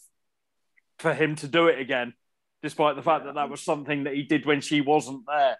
for 0.98 1.12
him 1.12 1.36
to 1.36 1.46
do 1.46 1.66
it 1.68 1.78
again, 1.78 2.14
despite 2.62 2.96
the 2.96 3.02
fact 3.02 3.26
that 3.26 3.34
that 3.34 3.50
was 3.50 3.62
something 3.62 4.04
that 4.04 4.14
he 4.14 4.22
did 4.22 4.46
when 4.46 4.60
she 4.62 4.80
wasn't 4.80 5.24
there. 5.26 5.58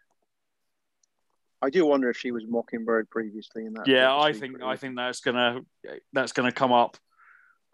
I 1.61 1.71
do 1.71 1.87
wonder 1.87 2.11
if 2.11 2.17
she 2.17 2.31
was 2.31 2.45
Mockingbird 2.49 3.09
previously 3.11 3.65
in 3.67 3.75
that. 3.75 3.87
Yeah, 3.87 4.17
I 4.17 4.33
think 4.33 4.63
I 4.63 4.77
think 4.77 4.97
that's 4.97 5.21
gonna 5.21 5.61
that's 6.13 6.33
gonna 6.33 6.53
come 6.53 6.73
up 6.73 6.97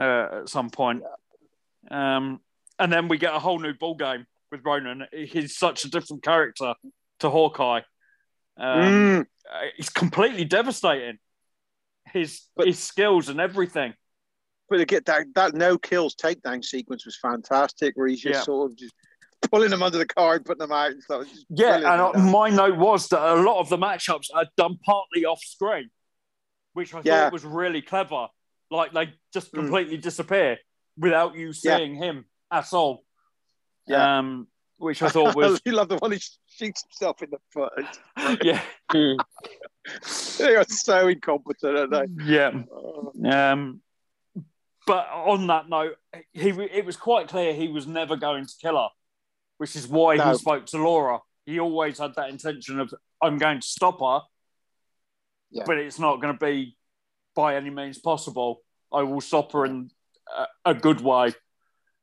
uh, 0.00 0.40
at 0.42 0.48
some 0.48 0.70
point. 0.70 1.02
Um, 1.90 2.40
and 2.78 2.92
then 2.92 3.08
we 3.08 3.18
get 3.18 3.34
a 3.34 3.38
whole 3.38 3.58
new 3.58 3.74
ball 3.74 3.94
game 3.94 4.26
with 4.50 4.60
Ronin. 4.64 5.04
He's 5.12 5.56
such 5.56 5.84
a 5.84 5.90
different 5.90 6.22
character 6.22 6.74
to 7.20 7.30
Hawkeye. 7.30 7.82
Um, 8.56 8.82
Mm. 8.82 9.26
uh, 9.50 9.60
He's 9.76 9.88
completely 9.90 10.44
devastating. 10.44 11.18
His 12.12 12.46
But- 12.56 12.66
his 12.66 12.78
skills 12.82 13.28
and 13.28 13.40
everything. 13.40 13.94
But 14.68 14.78
to 14.78 14.84
get 14.84 15.06
that 15.06 15.26
that 15.34 15.54
no 15.54 15.78
kills 15.78 16.14
takedown 16.14 16.64
sequence 16.64 17.04
was 17.04 17.16
fantastic, 17.18 17.96
where 17.96 18.06
he's 18.08 18.20
just 18.20 18.40
Yeah. 18.40 18.42
sort 18.42 18.70
of 18.70 18.76
just 18.76 18.94
pulling 19.50 19.70
them 19.70 19.82
under 19.82 19.98
the 19.98 20.06
card, 20.06 20.44
putting 20.44 20.58
them 20.58 20.72
out 20.72 20.90
and 20.92 21.02
stuff. 21.02 21.26
Yeah, 21.48 21.76
and 21.76 21.84
uh, 21.86 22.12
done. 22.12 22.30
my 22.30 22.50
note 22.50 22.76
was 22.76 23.08
that 23.08 23.20
a 23.22 23.34
lot 23.36 23.58
of 23.58 23.68
the 23.68 23.78
matchups 23.78 24.28
are 24.34 24.46
done 24.56 24.78
partly 24.84 25.24
off 25.24 25.40
screen, 25.42 25.90
which 26.74 26.92
I 26.94 27.00
Yeah. 27.04 27.24
thought 27.24 27.32
was 27.32 27.44
really 27.44 27.82
clever. 27.82 28.28
Like 28.70 28.92
they 28.92 29.14
just 29.32 29.50
Mm. 29.52 29.60
completely 29.60 29.96
disappear 29.96 30.58
without 30.96 31.34
you 31.34 31.46
Yeah. 31.62 31.76
seeing 31.78 31.94
him 31.96 32.26
at 32.50 32.72
all. 32.72 33.04
Yeah. 33.86 34.18
Um, 34.18 34.49
which 34.80 35.02
I 35.06 35.08
thought 35.08 35.36
was 35.36 35.60
you 35.64 35.72
love 35.72 35.88
the 35.88 35.96
one 35.98 36.12
who 36.12 36.18
shoots 36.46 36.82
himself 36.82 37.22
in 37.22 37.30
the 37.30 37.38
foot. 37.52 37.72
yeah, 38.42 38.60
Hmm. 38.90 39.14
They 40.38 40.56
are 40.56 40.64
so 40.68 41.08
incompetent, 41.08 41.76
aren't 41.78 41.90
they? 42.16 42.24
yeah. 42.34 42.50
Oh, 42.72 43.12
Um, 43.24 43.80
but 44.86 45.08
on 45.08 45.46
that 45.46 45.68
note, 45.68 45.96
he 46.32 46.48
it 46.50 46.84
was 46.84 46.96
quite 46.96 47.28
clear 47.28 47.52
he 47.54 47.68
was 47.68 47.86
never 47.86 48.16
going 48.16 48.46
to 48.46 48.52
kill 48.60 48.76
her, 48.76 48.88
which 49.58 49.76
is 49.76 49.86
why 49.86 50.16
No. 50.16 50.30
he 50.32 50.38
spoke 50.38 50.66
to 50.66 50.78
Laura. 50.78 51.20
He 51.46 51.58
always 51.60 51.98
had 51.98 52.14
that 52.16 52.30
intention 52.30 52.80
of 52.80 52.92
I'm 53.22 53.38
going 53.38 53.60
to 53.60 53.66
stop 53.66 54.00
her, 54.00 54.20
Yeah. 55.50 55.64
but 55.66 55.78
it's 55.78 55.98
not 55.98 56.20
going 56.20 56.36
to 56.36 56.44
be 56.44 56.76
by 57.34 57.56
any 57.56 57.70
means 57.70 57.98
possible. 57.98 58.62
I 58.92 59.02
will 59.02 59.20
stop 59.20 59.52
her 59.52 59.64
in 59.64 59.90
a, 60.36 60.70
a 60.70 60.74
good 60.74 61.00
way. 61.00 61.32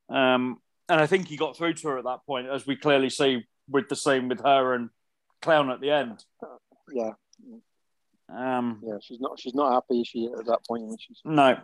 Um, 0.10 0.60
and 0.89 1.00
I 1.01 1.08
think 1.08 1.27
he 1.27 1.38
got 1.38 1.58
through 1.58 1.74
to 1.75 1.88
her 1.89 1.98
at 1.98 2.03
that 2.06 2.25
point, 2.25 2.48
as 2.48 2.65
we 2.67 2.75
clearly 2.75 3.10
see 3.10 3.46
with 3.70 3.89
the 3.89 3.96
scene 3.96 4.27
with 4.29 4.41
her 4.41 4.74
and 4.74 4.89
Clown 5.41 5.70
at 5.70 5.82
the 5.82 5.91
end. 5.91 6.24
yeah, 6.94 7.12
Um, 8.29 8.82
yeah. 8.86 8.96
She's 9.01 9.20
not. 9.20 9.39
She's 9.39 9.53
not 9.56 9.74
happy. 9.74 10.01
Is 10.01 10.08
she 10.08 10.25
at 10.38 10.46
that 10.46 10.60
point 10.67 11.00
she's. 11.00 11.20
no, 11.24 11.58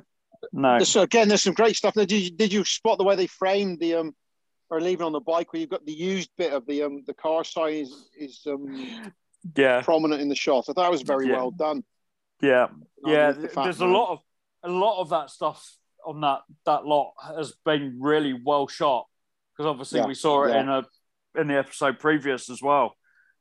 no. 0.52 0.80
So 0.80 1.02
again, 1.02 1.28
there's 1.28 1.42
some 1.42 1.54
great 1.54 1.76
stuff. 1.76 1.94
Did 1.94 2.12
you, 2.12 2.32
did 2.32 2.54
you 2.54 2.64
spot 2.64 2.98
the 2.98 3.04
way 3.04 3.16
they 3.16 3.28
framed 3.28 3.80
the 3.80 3.96
um, 3.96 4.16
or 4.70 4.80
leaving 4.82 5.06
on 5.06 5.12
the 5.12 5.20
bike 5.20 5.52
where 5.54 5.60
you've 5.60 5.70
got 5.70 5.86
the 5.86 5.94
used 5.94 6.30
bit 6.38 6.54
of 6.54 6.66
the 6.66 6.84
um, 6.84 7.04
the 7.08 7.14
car 7.14 7.44
sign 7.44 7.74
is 7.74 8.10
is 8.18 8.42
um 8.48 9.12
Yeah, 9.56 9.82
prominent 9.82 10.22
in 10.22 10.30
the 10.30 10.36
shot. 10.36 10.66
I 10.70 10.74
thought 10.74 10.76
that 10.84 10.92
was 10.92 11.02
very 11.02 11.28
Yeah. 11.28 11.36
well 11.38 11.52
done. 11.52 11.84
yeah. 12.42 12.68
yeah, 13.06 13.32
the 13.32 13.48
fat 13.50 13.64
there's 13.66 13.82
a 13.82 13.86
lot 13.86 14.12
of 14.12 14.20
a 14.64 14.70
lot 14.70 15.02
of 15.02 15.10
that 15.10 15.30
stuff 15.30 15.76
on 16.06 16.22
that 16.22 16.42
that 16.66 16.86
lot 16.86 17.14
has 17.36 17.54
been 17.66 17.98
really 18.00 18.34
well 18.34 18.68
shot 18.68 19.08
because 19.56 19.70
obviously 19.70 20.00
Yeah, 20.00 20.08
we 20.08 20.14
saw 20.16 20.44
it 20.44 20.50
yeah. 20.50 20.62
in 20.62 20.70
a 20.70 20.84
in 21.36 21.48
the 21.48 21.58
episode 21.58 22.00
previous 22.00 22.50
as 22.50 22.62
well, 22.62 22.96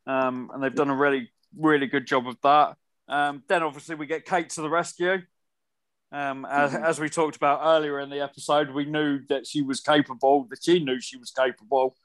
um, 0.06 0.50
and 0.52 0.62
they've 0.62 0.74
done 0.74 0.90
a 0.90 0.96
really 0.96 1.30
really 1.58 1.86
good 1.86 2.06
job 2.06 2.26
of 2.26 2.36
that. 2.42 2.76
Um, 3.08 3.42
then 3.48 3.62
obviously 3.62 3.94
we 3.94 4.06
get 4.06 4.24
Kate 4.24 4.48
to 4.50 4.62
the 4.62 4.70
rescue. 4.70 5.18
Um, 6.10 6.44
as, 6.44 6.72
Mhm. 6.72 6.84
as 6.84 7.00
we 7.00 7.08
talked 7.08 7.36
about 7.36 7.60
earlier 7.64 7.98
in 8.00 8.10
the 8.10 8.20
episode, 8.20 8.70
we 8.70 8.84
knew 8.84 9.20
that 9.28 9.46
she 9.46 9.62
was 9.62 9.80
capable, 9.80 10.44
that 10.50 10.62
she 10.62 10.82
knew 10.84 11.00
she 11.00 11.16
was 11.16 11.30
capable, 11.30 11.96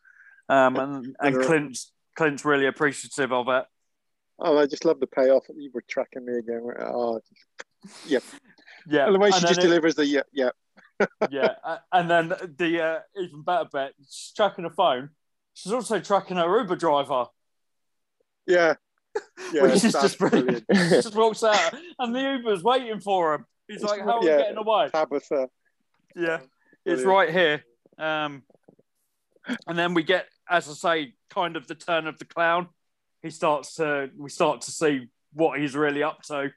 um, 0.49 0.75
and 0.77 1.15
and 1.19 1.41
Clint's 1.43 1.91
Clint's 2.15 2.43
really 2.45 2.65
appreciative 2.67 3.31
of 3.33 3.47
it. 3.49 3.65
Oh, 4.39 4.57
I 4.57 4.65
just 4.67 4.85
love 4.85 4.99
the 4.99 5.07
payoff. 5.07 5.45
You 5.55 5.71
were 5.73 5.83
tracking 5.87 6.25
me 6.25 6.37
again. 6.37 6.61
Oh, 6.79 7.21
Yeah, 8.05 8.19
and 8.89 9.15
the 9.15 9.19
way 9.19 9.31
she 9.31 9.41
just 9.41 9.59
it- 9.59 9.61
delivers 9.61 9.95
the 9.95 10.05
yeah, 10.05 10.21
yeah. 10.31 10.49
Yeah, 11.30 11.56
and 11.92 12.10
then 12.10 12.30
the 12.58 12.82
uh, 12.82 13.00
even 13.22 13.44
better 13.44 13.70
bit, 13.72 13.94
she's 14.00 14.34
tracking 14.36 14.66
a 14.66 14.70
phone. 14.70 15.10
She's 15.54 15.72
also 15.74 16.00
tracking 16.00 16.38
her 16.38 16.60
Uber 16.60 16.75
driver, 16.75 17.25
Yeah. 18.46 18.75
Yeah, 19.54 19.63
which 19.63 19.84
is 19.84 19.94
just 19.94 20.20
brilliant. 20.20 20.63
she 20.72 20.89
just 20.89 21.16
walks 21.16 21.44
out, 21.44 21.74
and 21.98 22.13
the 22.13 22.20
Uber's 22.20 22.62
waiting 22.63 23.00
for 23.00 23.34
him. 23.34 23.46
He's 23.68 23.82
It's 23.82 23.86
like, 23.86 24.01
"How 24.01 24.18
are 24.18 24.22
we 24.22 24.27
getting 24.27 24.58
away?" 24.58 24.89
Tabitha. 24.94 25.50
Yeah, 26.16 26.39
it's 26.86 27.04
right 27.04 27.30
here. 27.32 27.63
Um, 27.98 28.44
and 29.66 29.77
then 29.77 29.94
we 29.96 30.04
get, 30.04 30.27
as 30.50 30.70
I 30.70 30.74
say, 30.74 31.13
kind 31.32 31.56
of 31.56 31.68
the 31.68 31.75
turn 31.75 32.06
of 32.08 32.20
the 32.20 32.25
clown. 32.25 32.68
He 33.24 33.32
starts 33.32 33.75
to, 33.75 34.10
we 34.16 34.30
start 34.30 34.62
to 34.62 34.72
see 34.72 35.08
what 35.34 35.60
he's 35.60 35.75
really 35.75 36.04
up 36.04 36.22
to. 36.24 36.51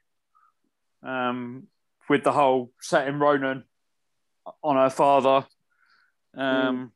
Um, 1.03 1.67
with 2.09 2.23
the 2.23 2.31
whole 2.31 2.71
setting 2.81 3.17
Ronin 3.17 3.63
on 4.63 4.75
her 4.75 4.89
father, 4.89 5.45
um, 6.35 6.91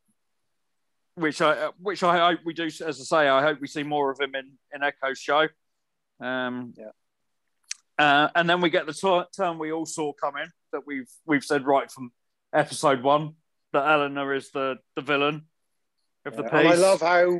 which 1.15 1.41
I, 1.41 1.69
which 1.79 2.03
I 2.03 2.17
hope 2.29 2.39
we 2.45 2.53
do. 2.53 2.65
As 2.65 2.81
I 2.81 2.91
say, 2.91 3.27
I 3.29 3.41
hope 3.41 3.59
we 3.61 3.67
see 3.67 3.83
more 3.83 4.11
of 4.11 4.19
him 4.19 4.35
in 4.35 4.51
in 4.73 4.83
Echo's 4.83 5.19
show. 5.19 5.47
Um, 6.19 6.73
Yeah. 6.77 6.91
uh, 7.97 8.29
and 8.35 8.49
then 8.49 8.61
we 8.61 8.69
get 8.69 8.85
the 8.85 8.93
tur- 8.93 9.27
turn 9.35 9.59
we 9.59 9.71
all 9.71 9.85
saw 9.85 10.13
coming 10.13 10.47
that 10.71 10.85
we've 10.85 11.09
we've 11.25 11.43
said 11.43 11.65
right 11.65 11.89
from 11.91 12.11
episode 12.53 13.03
one 13.03 13.35
that 13.73 13.85
Eleanor 13.89 14.33
is 14.33 14.51
the 14.51 14.77
the 14.95 15.01
villain 15.01 15.47
of 16.25 16.35
the 16.35 16.43
Yeah. 16.43 16.49
piece. 16.49 16.59
And 16.59 16.69
I 16.69 16.75
love 16.75 17.01
how 17.01 17.39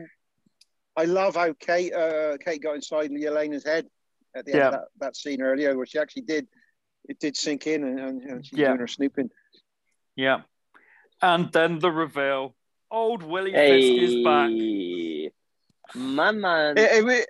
I 0.98 1.06
love 1.06 1.36
how 1.36 1.54
Kate 1.54 1.94
uh, 1.94 2.38
Kate 2.44 2.62
got 2.62 2.76
inside 2.76 3.12
Elena's 3.12 3.66
head 3.66 3.88
at 4.36 4.46
the 4.46 4.54
end 4.54 4.62
of 4.64 4.72
that, 4.74 4.88
that 5.00 5.16
scene 5.16 5.42
earlier 5.42 5.76
where 5.78 5.86
she 5.86 5.98
actually 6.00 6.24
did 6.24 6.48
it 7.08 7.20
did 7.20 7.38
sink 7.38 7.68
in 7.68 7.84
and, 7.84 8.00
and, 8.00 8.22
and 8.24 8.46
she's 8.46 8.58
Yeah. 8.60 8.68
doing 8.70 8.80
her 8.80 8.88
snooping. 8.88 9.30
Yeah, 10.16 10.42
and 11.22 11.52
then 11.52 11.80
the 11.80 11.92
reveal: 11.92 12.56
old 12.92 13.24
Willie 13.24 13.52
Fisk 13.54 14.02
is 14.04 14.24
back. 14.24 14.50
Hey, 14.50 15.32
my 15.94 16.32
man. 16.32 16.78
It, 16.78 17.06
it, 17.08 17.30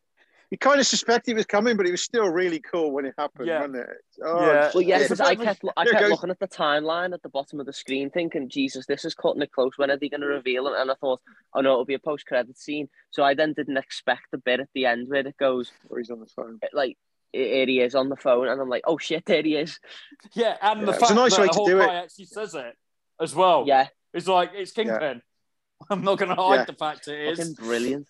you 0.51 0.57
kind 0.59 0.79
of 0.79 0.85
suspected 0.85 1.31
it 1.31 1.35
was 1.35 1.45
coming, 1.47 1.75
but 1.75 1.87
it 1.87 1.91
was 1.91 2.03
still 2.03 2.29
really 2.29 2.59
cool 2.59 2.91
when 2.91 3.05
it 3.05 3.15
happened, 3.17 3.47
Yeah. 3.47 3.61
wasn't 3.61 3.77
it? 3.77 3.89
Oh, 4.23 4.45
Yeah. 4.45 4.71
Well, 4.75 4.81
yeah, 4.83 4.97
It's 4.99 5.05
because 5.09 5.19
a 5.19 5.25
I 5.25 5.29
bit 5.35 5.39
of 5.39 5.41
a- 5.41 5.45
kept 5.45 5.65
I 5.77 5.85
kept 5.85 5.99
goes- 5.99 6.11
looking 6.11 6.29
at 6.29 6.39
the 6.39 6.47
timeline 6.47 7.13
at 7.13 7.23
the 7.23 7.29
bottom 7.29 7.59
of 7.59 7.65
the 7.65 7.73
screen, 7.73 8.11
thinking, 8.11 8.47
"Jesus, 8.47 8.85
this 8.85 9.03
is 9.03 9.15
cutting 9.15 9.41
it 9.41 9.51
close. 9.51 9.77
When 9.77 9.89
are 9.89 9.97
they 9.97 10.07
going 10.07 10.21
to 10.21 10.27
reveal 10.27 10.67
it?" 10.67 10.79
And 10.79 10.91
I 10.91 10.93
thought, 10.93 11.19
"Oh 11.55 11.61
no, 11.61 11.71
it'll 11.73 11.85
be 11.85 11.95
a 11.95 11.99
post-credit 11.99 12.57
scene." 12.57 12.87
So 13.09 13.23
I 13.23 13.33
then 13.33 13.53
didn't 13.53 13.77
expect 13.77 14.29
the 14.31 14.37
bit 14.37 14.59
at 14.59 14.69
the 14.75 14.85
end 14.85 15.09
where 15.09 15.25
it 15.27 15.35
goes 15.37 15.71
Where 15.87 15.99
he's 15.99 16.11
on 16.11 16.19
the 16.19 16.27
phone. 16.27 16.59
like, 16.73 16.97
"Here 17.35 17.65
he 17.65 17.79
is 17.81 17.95
on 17.95 18.09
the 18.09 18.15
phone," 18.15 18.47
and 18.47 18.59
I'm 18.61 18.69
like, 18.69 18.83
"Oh 18.87 18.97
shit, 18.97 19.25
there 19.25 19.43
he 19.43 19.55
is." 19.55 19.79
Yeah, 20.33 20.57
and 20.61 20.79
Yeah, 20.81 20.85
the 20.85 20.91
it's 20.93 20.97
a 21.03 21.05
fact 21.07 21.15
nice 21.15 21.35
that 21.35 21.41
way 21.41 21.47
to 21.49 21.63
do 21.65 21.77
Hawkeye 21.79 21.93
it. 21.93 22.03
actually 22.03 22.25
says 22.25 22.55
it 22.55 22.75
as 23.21 23.35
well. 23.35 23.63
Yeah, 23.67 23.87
it's 24.13 24.27
like 24.27 24.51
it's 24.55 24.71
Kingpin. 24.71 25.21
I'm 25.89 26.03
not 26.03 26.17
going 26.17 26.29
to 26.29 26.41
hide 26.41 26.55
Yeah. 26.55 26.65
the 26.65 26.73
fact 26.73 27.07
it 27.07 27.19
is. 27.29 27.37
fucking 27.37 27.53
brilliant. 27.53 28.07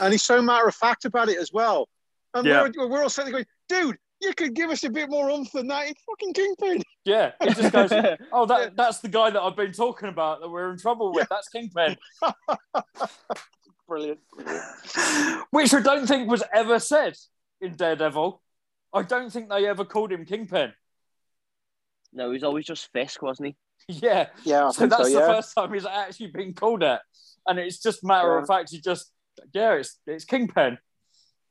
And 0.00 0.12
he's 0.12 0.22
so 0.22 0.42
matter 0.42 0.66
of 0.68 0.74
fact 0.74 1.04
about 1.06 1.28
it 1.30 1.38
as 1.38 1.50
well. 1.52 1.88
And 2.34 2.46
Yeah. 2.46 2.68
we're, 2.76 2.88
we're 2.88 3.02
all 3.02 3.08
sitting 3.08 3.32
there 3.32 3.44
going, 3.70 3.86
dude, 3.88 3.98
you 4.20 4.34
could 4.34 4.54
give 4.54 4.68
us 4.70 4.84
a 4.84 4.90
bit 4.90 5.08
more 5.08 5.30
oomph 5.30 5.50
than 5.52 5.66
that. 5.68 5.88
It's 5.88 6.02
fucking 6.02 6.34
Kingpin. 6.34 6.82
Yeah, 7.06 7.32
he 7.42 7.54
just 7.54 7.72
goes, 7.72 7.90
"Oh, 8.32 8.44
that, 8.46 8.76
that's 8.76 8.98
the 8.98 9.08
guy 9.08 9.30
that 9.30 9.40
I've 9.40 9.56
been 9.56 9.72
talking 9.72 10.10
about 10.10 10.40
that 10.42 10.48
we're 10.50 10.70
in 10.70 10.78
trouble 10.78 11.12
with. 11.14 11.26
That's 11.30 11.48
Kingpin." 11.48 11.96
Brilliant. 13.88 14.20
Which 15.50 15.74
I 15.74 15.80
don't 15.80 16.06
think 16.06 16.30
was 16.30 16.42
ever 16.52 16.78
said 16.78 17.14
in 17.60 17.74
Daredevil. 17.76 18.40
I 18.92 19.02
don't 19.02 19.30
think 19.30 19.48
they 19.48 19.66
ever 19.66 19.84
called 19.84 20.12
him 20.12 20.24
Kingpin. 20.24 20.72
no, 22.12 22.26
he 22.28 22.32
was 22.34 22.42
always 22.44 22.66
just 22.66 22.90
Fisk, 22.92 23.22
wasn't 23.22 23.48
he? 23.48 23.56
Yeah, 24.02 24.28
Yeah, 24.44 24.66
I 24.68 24.70
so 24.70 24.80
think 24.82 24.90
that's 24.90 25.12
so, 25.12 25.20
the 25.20 25.26
first 25.26 25.54
time 25.54 25.72
he's 25.72 25.86
actually 25.86 26.28
been 26.28 26.54
called 26.54 26.82
it, 26.82 27.00
and 27.46 27.58
it's 27.58 27.78
just 27.80 28.04
matter 28.04 28.36
of 28.36 28.46
fact. 28.46 28.70
He 28.70 28.80
just 28.80 29.10
yeah, 29.54 29.72
it's 29.74 29.98
it's 30.06 30.24
Kingpin. 30.24 30.78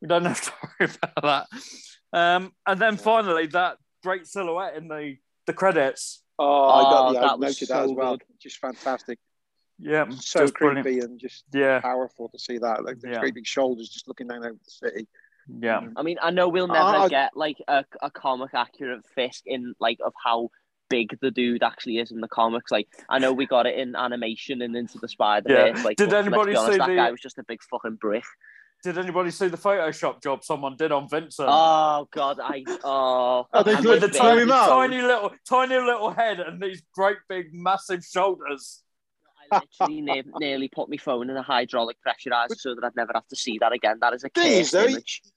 We 0.01 0.07
don't 0.07 0.25
have 0.25 0.41
to 0.41 0.51
worry 0.79 0.91
about 1.01 1.47
that. 1.51 2.17
Um, 2.17 2.53
and 2.65 2.79
then 2.79 2.97
finally, 2.97 3.47
that 3.47 3.77
great 4.03 4.25
silhouette 4.27 4.75
in 4.77 4.87
the 4.87 5.15
the 5.47 5.53
credits. 5.53 6.23
Oh, 6.37 6.69
I 6.69 6.83
got 6.83 7.09
Oh, 7.09 7.13
the, 7.13 7.19
I 7.19 7.21
that 7.27 7.39
was 7.39 7.61
noted 7.61 7.67
that 7.69 7.83
as 7.83 7.91
well. 7.91 8.17
good. 8.17 8.23
Just 8.41 8.57
fantastic. 8.59 9.19
Yeah, 9.79 10.09
So 10.19 10.41
just 10.41 10.53
creepy 10.53 10.81
brilliant. 10.81 11.03
and 11.09 11.19
just 11.19 11.43
Yeah, 11.53 11.79
powerful 11.81 12.29
to 12.29 12.39
see 12.39 12.57
that. 12.59 12.85
Like 12.85 12.99
the 12.99 13.09
Yeah. 13.09 13.19
great 13.19 13.33
big 13.33 13.47
shoulders 13.47 13.89
just 13.89 14.07
looking 14.07 14.27
down 14.27 14.45
over 14.45 14.53
the 14.63 14.71
city. 14.71 15.07
Yeah, 15.61 15.81
I 15.95 16.03
mean, 16.03 16.17
I 16.21 16.31
know 16.31 16.47
we'll 16.49 16.65
oh, 16.69 16.73
never 16.73 17.05
I- 17.05 17.07
get 17.07 17.35
like 17.35 17.57
a, 17.67 17.83
a 18.01 18.11
comic 18.11 18.51
accurate 18.53 19.05
Fisk 19.15 19.43
in 19.45 19.73
like 19.79 19.97
of 20.05 20.13
how 20.23 20.49
big 20.89 21.15
the 21.21 21.29
dude 21.31 21.61
actually 21.63 21.97
is 21.99 22.11
in 22.11 22.19
the 22.19 22.27
comics. 22.27 22.71
Like, 22.71 22.87
I 23.09 23.19
know 23.19 23.31
we 23.31 23.45
got 23.45 23.67
it 23.67 23.77
in 23.77 23.95
animation 23.95 24.61
and 24.61 24.75
into 24.75 24.97
the 24.97 25.07
Spider 25.07 25.49
Verse. 25.49 25.77
Yeah. 25.77 25.83
Like, 25.83 25.97
Did 25.97 26.13
anybody 26.13 26.55
honest, 26.55 26.73
see 26.73 26.77
that 26.79 26.87
the- 26.87 26.95
guy 26.95 27.11
was 27.11 27.21
just 27.21 27.37
a 27.37 27.43
big 27.43 27.61
fucking 27.69 27.95
brick. 28.01 28.23
did 28.83 28.97
anybody 28.97 29.29
see 29.29 29.49
the 29.49 29.57
Photoshop 29.57 30.23
job 30.23 30.43
someone 30.43 30.77
did 30.77 30.91
on 30.91 31.07
Vincent? 31.09 31.47
Oh 31.51 32.07
God, 32.11 32.39
I 32.41 32.63
oh. 32.83 33.45
Oh, 33.53 33.63
they 33.63 33.75
with 33.75 33.83
the 33.83 33.91
the 33.99 34.07
big- 34.07 34.17
time 34.17 34.47
tiny, 34.47 34.49
tiny 34.49 35.01
little, 35.01 35.31
tiny 35.47 35.75
little 35.75 36.11
head 36.11 36.39
and 36.39 36.61
these 36.61 36.81
great 36.95 37.17
big, 37.27 37.47
massive 37.53 38.03
shoulders. 38.03 38.81
I 39.51 39.61
literally 39.79 40.01
ne- 40.01 40.23
nearly 40.39 40.69
put 40.69 40.89
my 40.89 40.97
phone 40.97 41.29
in 41.29 41.35
a 41.35 41.41
hydraulic 41.41 41.97
pressurizer 42.07 42.55
so 42.57 42.75
that 42.75 42.83
I'd 42.83 42.95
never 42.95 43.11
have 43.15 43.27
to 43.29 43.35
see 43.35 43.57
that 43.59 43.71
again. 43.73 43.97
That 44.01 44.13
is 44.13 44.23
a 44.23 44.29
Thing 44.29 44.51
is, 44.51 44.71
cursed 44.71 44.73
though, 44.73 44.85
image. 44.85 45.21
You 45.25 45.31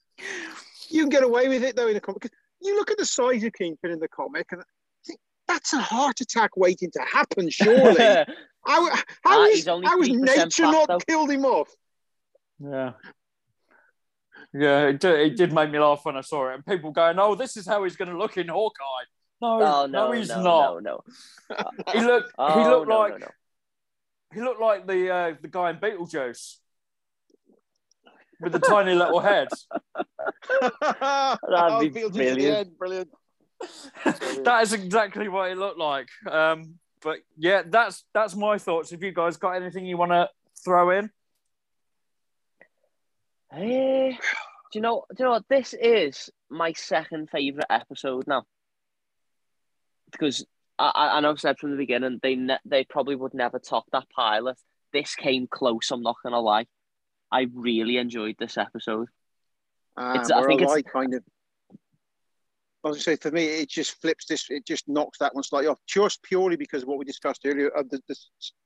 can 0.91 1.09
get 1.09 1.23
away 1.23 1.47
with 1.49 1.63
it 1.63 1.75
though 1.75 1.87
in 1.87 1.93
the 1.95 2.01
comic. 2.01 2.21
'Cause 2.23 2.31
You 2.61 2.75
look 2.75 2.91
at 2.91 2.97
the 2.97 3.05
size 3.05 3.43
of 3.43 3.53
Kingpin 3.53 3.91
in 3.91 3.99
the 3.99 4.07
comic, 4.07 4.47
and 4.51 4.63
think 5.05 5.19
that's 5.47 5.73
a 5.73 5.79
heart 5.79 6.21
attack 6.21 6.55
waiting 6.55 6.91
to 6.91 7.01
happen. 7.01 7.49
Surely, 7.49 7.97
how, 8.65 8.89
how 8.89 8.95
Ah, 9.25 9.45
is 9.47 9.55
he's 9.55 9.67
only 9.67 9.85
how 9.87 9.99
has 9.99 10.09
3% 10.09 10.21
nature 10.45 10.63
not 10.63 10.87
though. 10.87 10.97
killed 10.99 11.31
him 11.31 11.45
off? 11.45 11.69
Yeah. 12.59 12.93
Yeah, 14.53 14.87
it 14.87 14.99
did, 14.99 15.19
it 15.19 15.35
did 15.37 15.51
make 15.53 15.71
me 15.71 15.79
laugh 15.79 16.05
when 16.05 16.15
I 16.15 16.21
saw 16.21 16.51
it. 16.51 16.55
And 16.55 16.65
people 16.65 16.91
going, 16.91 17.17
oh, 17.17 17.33
this 17.33 17.57
is 17.57 17.65
how 17.65 17.83
he's 17.83 17.95
going 17.95 18.09
to 18.11 18.17
look 18.17 18.37
in 18.37 18.47
Hawkeye. 18.49 19.05
No, 19.41 19.61
oh 19.61 19.85
no, 19.87 19.87
no, 19.87 20.11
he's 20.11 20.29
no, 20.29 20.41
not. 20.43 20.83
no, 20.83 21.01
no. 21.49 21.65
He 21.91 21.99
looked, 22.01 22.29
he 22.29 22.33
Oh, 22.37 22.69
looked 22.69 22.87
no, 22.87 22.99
like 22.99 23.11
no, 23.13 23.17
no. 23.17 23.27
he 24.33 24.41
looked 24.41 24.61
like 24.61 24.87
the 24.87 25.09
uh, 25.13 25.33
the 25.41 25.47
guy 25.49 25.71
in 25.71 25.77
Beetlejuice 25.77 26.57
with 28.43 28.51
the 28.51 28.59
tiny 28.59 28.93
little 28.93 29.19
head. 29.19 29.47
oh, 30.91 31.79
be 31.79 31.89
Beetlejuice 31.89 32.13
brilliant. 32.13 32.57
end, 32.57 32.77
brilliant. 32.77 33.09
that 34.43 34.59
is 34.61 34.73
exactly 34.73 35.29
what 35.29 35.49
it 35.49 35.57
looked 35.57 35.79
like. 35.79 36.09
Um, 36.29 36.75
but 37.01 37.19
yeah, 37.37 37.63
that's 37.65 38.03
that's 38.13 38.35
my 38.35 38.57
thoughts. 38.57 38.91
Have 38.91 39.01
you 39.01 39.11
guys 39.11 39.37
got 39.37 39.51
anything 39.51 39.85
you 39.85 39.97
want 39.97 40.11
to 40.11 40.29
throw 40.63 40.89
in? 40.91 41.09
Eh, 43.53 44.11
do 44.11 44.17
you 44.73 44.81
know? 44.81 45.05
Do 45.09 45.15
you 45.19 45.25
know 45.25 45.31
what? 45.31 45.47
This 45.49 45.73
is 45.73 46.29
my 46.49 46.73
second 46.73 47.29
favorite 47.29 47.67
episode 47.69 48.27
now 48.27 48.43
because 50.11 50.45
I, 50.77 50.91
I, 50.93 51.17
and 51.17 51.27
I've 51.27 51.39
said 51.39 51.57
from 51.57 51.71
the 51.71 51.77
beginning 51.77 52.19
they 52.21 52.35
ne- 52.35 52.59
they 52.65 52.83
probably 52.83 53.15
would 53.15 53.33
never 53.33 53.59
top 53.59 53.85
that 53.91 54.09
pilot. 54.15 54.57
This 54.91 55.15
came 55.15 55.47
close. 55.47 55.91
I'm 55.91 56.01
not 56.01 56.17
gonna 56.23 56.39
lie. 56.39 56.65
I 57.33 57.47
really 57.53 57.97
enjoyed 57.97 58.35
this 58.37 58.57
episode. 58.57 59.09
Uh, 59.97 60.11
It's- 60.15 60.31
I 60.31 60.45
think 60.45 60.61
it's- 60.61 60.75
like 60.75 60.85
kind 60.85 61.15
of. 61.15 61.23
I 62.85 62.89
was 62.89 62.97
going 62.97 63.15
to 63.15 63.21
say, 63.21 63.29
for 63.29 63.33
me, 63.33 63.45
it 63.45 63.69
just 63.69 63.99
flips 64.01 64.25
this, 64.25 64.49
it 64.49 64.65
just 64.65 64.89
knocks 64.89 65.17
that 65.19 65.33
one 65.33 65.43
slightly 65.43 65.67
off, 65.69 65.79
just 65.87 66.21
purely 66.21 66.57
because 66.57 66.83
of 66.83 66.89
what 66.89 66.97
we 66.97 67.05
discussed 67.05 67.41
earlier 67.45 67.69
of 67.69 67.89
the, 67.89 68.01
the 68.09 68.15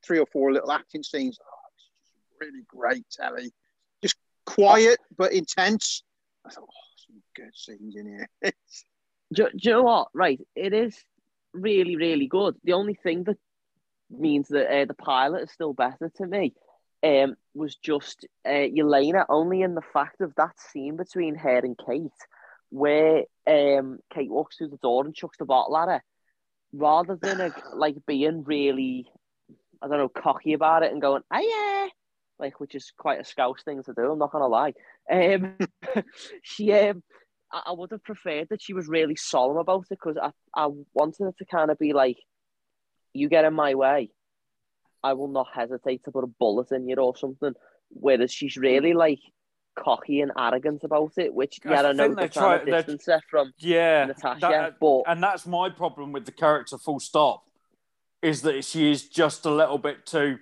three 0.04 0.18
or 0.18 0.26
four 0.26 0.52
little 0.52 0.72
acting 0.72 1.04
scenes. 1.04 1.38
Oh, 1.40 1.68
it's 1.76 1.84
just 1.84 2.42
really 2.42 2.64
great, 2.68 3.06
Telly. 3.12 3.54
Just 4.02 4.16
quiet 4.46 5.00
but 5.16 5.34
intense. 5.34 6.04
I 6.44 6.50
thought, 6.50 6.68
oh, 6.68 6.96
some 7.06 7.22
good 7.36 7.56
scenes 7.56 7.96
in 7.96 8.08
here. 8.08 8.28
Do, 9.34 9.50
do 9.52 9.58
you 9.62 9.72
know 9.72 9.84
what? 9.84 10.08
Right, 10.16 10.42
it 10.56 10.74
is 10.74 10.98
really, 11.54 11.96
really 11.96 12.26
good. 12.28 12.56
The 12.64 12.74
only 12.74 12.96
thing 12.96 13.24
that 13.26 13.38
means 14.10 14.48
that 14.48 14.68
uh, 14.68 14.86
the 14.86 14.94
pilot 14.96 15.44
is 15.44 15.52
still 15.52 15.74
better 15.74 16.10
to 16.16 16.26
me 16.26 16.54
um, 17.04 17.36
was 17.54 17.76
just 17.76 18.26
uh, 18.46 18.50
Yelena, 18.50 19.26
only 19.30 19.62
in 19.62 19.76
the 19.76 19.82
fact 19.82 20.22
of 20.22 20.34
that 20.36 20.60
scene 20.60 20.98
between 20.98 21.36
her 21.36 21.58
and 21.58 21.78
Kate, 21.78 22.12
where 22.70 23.24
um, 23.46 24.00
Kate 24.14 24.30
walks 24.30 24.58
through 24.58 24.70
the 24.70 24.78
door 24.78 25.06
and 25.06 25.16
chucks 25.16 25.38
the 25.38 25.46
bottle 25.46 25.78
at 25.78 25.88
her, 25.88 26.04
rather 26.74 27.18
than 27.22 27.42
uh, 27.42 27.50
like 27.76 27.96
being 28.06 28.44
really, 28.44 29.08
I 29.82 29.88
don't 29.88 29.98
know, 29.98 30.10
cocky 30.10 30.54
about 30.54 30.84
it 30.84 30.92
and 30.92 31.02
going, 31.02 31.24
"Ah 31.32 31.40
yeah," 31.40 31.88
like 32.40 32.60
which 32.60 32.76
is 32.76 32.92
quite 32.98 33.22
a 33.22 33.26
scouse 33.26 33.64
thing 33.64 33.84
to 33.84 33.94
do. 33.94 34.12
I'm 34.12 34.20
not 34.20 34.32
gonna 34.32 34.48
lie. 34.48 34.74
Um, 35.10 35.58
she 36.42 36.74
um, 36.74 37.04
I, 37.52 37.64
I 37.68 37.72
would 37.72 37.92
have 37.92 38.04
preferred 38.04 38.48
that 38.50 38.62
she 38.62 38.74
was 38.74 38.88
really 38.88 39.16
solemn 39.16 39.58
about 39.58 39.86
it 39.92 39.98
because 40.02 40.18
I, 40.22 40.32
I 40.56 40.70
wanted 40.94 41.28
it 41.28 41.36
to 41.40 41.46
kind 41.46 41.72
of 41.72 41.78
be 41.78 41.94
like, 41.94 42.18
you 43.14 43.30
get 43.30 43.46
in 43.46 43.54
my 43.54 43.76
way, 43.76 44.10
I 45.04 45.14
will 45.14 45.28
not 45.28 45.48
hesitate 45.54 46.04
to 46.06 46.12
put 46.12 46.24
a 46.24 46.28
bullet 46.28 46.72
in 46.72 46.88
you 46.88 46.96
or 46.96 47.16
something. 47.16 47.54
Whereas 47.90 48.32
she's 48.32 48.58
really 48.58 48.94
like 48.94 49.20
cocky 49.76 50.22
and 50.22 50.32
arrogant 50.38 50.84
about 50.84 51.14
it, 51.18 51.34
which 51.34 51.60
I 51.66 51.70
yeah, 51.72 51.82
I 51.84 51.92
know 51.94 52.04
think 52.08 52.18
they're 52.20 52.30
trying 52.30 52.66
to 52.66 52.72
distance 52.72 53.06
her 53.06 53.22
from 53.30 53.54
Yeah, 53.60 54.06
Natasha, 54.06 54.40
that- 54.42 54.80
but 54.80 55.04
and 55.08 55.22
that's 55.22 55.46
my 55.46 55.70
problem 55.70 56.12
with 56.12 56.26
the 56.26 56.32
character. 56.32 56.78
Full 56.78 57.00
stop. 57.00 57.44
Is 58.22 58.42
that 58.42 58.66
she 58.66 58.92
is 58.92 59.08
just 59.08 59.46
a 59.46 59.52
little 59.52 59.78
bit 59.78 60.06
too. 60.06 60.40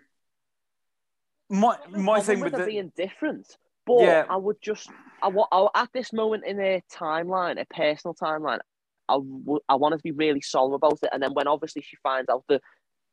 My 1.50 1.78
my 1.90 2.22
thing 2.22 2.40
with 2.40 2.54
her 2.54 2.60
the 2.60 2.66
being 2.66 2.92
different. 2.96 3.58
But 3.86 4.02
Yeah. 4.02 4.26
I 4.30 4.36
would 4.38 4.60
just, 4.62 4.90
I, 5.22 5.28
wa- 5.28 5.48
I 5.52 5.68
at 5.84 5.90
this 5.94 6.12
moment 6.12 6.44
in 6.46 6.60
a 6.60 6.82
timeline, 6.92 7.62
a 7.62 7.66
personal 7.66 8.16
timeline, 8.16 8.60
I, 9.08 9.14
w- 9.16 9.60
I 9.70 9.76
wanted 9.76 9.98
to 9.98 10.04
be 10.04 10.12
really 10.12 10.42
solemn 10.42 10.74
about 10.74 10.98
it. 11.04 11.10
And 11.14 11.22
then 11.22 11.34
when 11.36 11.48
obviously 11.48 11.84
she 11.84 11.96
finds 12.02 12.28
out 12.30 12.46
that 12.50 12.62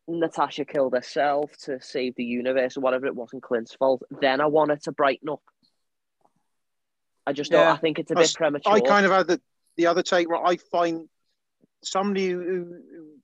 Natasha 0.09 0.65
killed 0.65 0.95
herself 0.95 1.57
to 1.65 1.81
save 1.81 2.15
the 2.17 2.25
universe 2.25 2.77
or 2.77 2.81
whatever, 2.81 3.07
it 3.07 3.15
wasn't 3.15 3.43
Clint's 3.43 3.75
fault, 3.75 4.03
then 4.21 4.41
I 4.41 4.47
wanted 4.47 4.83
to 4.85 4.93
brighten 4.93 5.29
up. 5.29 5.43
I 7.27 7.33
just 7.33 7.53
don't, 7.53 7.61
Yeah. 7.61 7.73
I 7.73 7.77
think 7.77 7.99
it's 7.99 8.11
a 8.11 8.15
That's- 8.15 8.33
bit 8.33 8.39
premature. 8.39 8.73
I 8.73 8.81
kind 8.81 9.07
of 9.07 9.13
had 9.13 9.29
the, 9.29 9.41
the 9.77 9.87
other 9.87 10.03
take 10.03 10.29
where 10.29 10.45
I 10.45 10.57
find 10.57 11.09
somebody 11.85 12.31
who, 12.31 12.41
who 12.41 13.15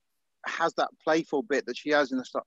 has 0.45 0.73
that 0.75 0.89
playful 1.03 1.43
bit 1.43 1.65
that 1.65 1.77
she 1.77 1.89
has 1.89 2.11
in 2.11 2.17
the 2.17 2.25
start. 2.25 2.45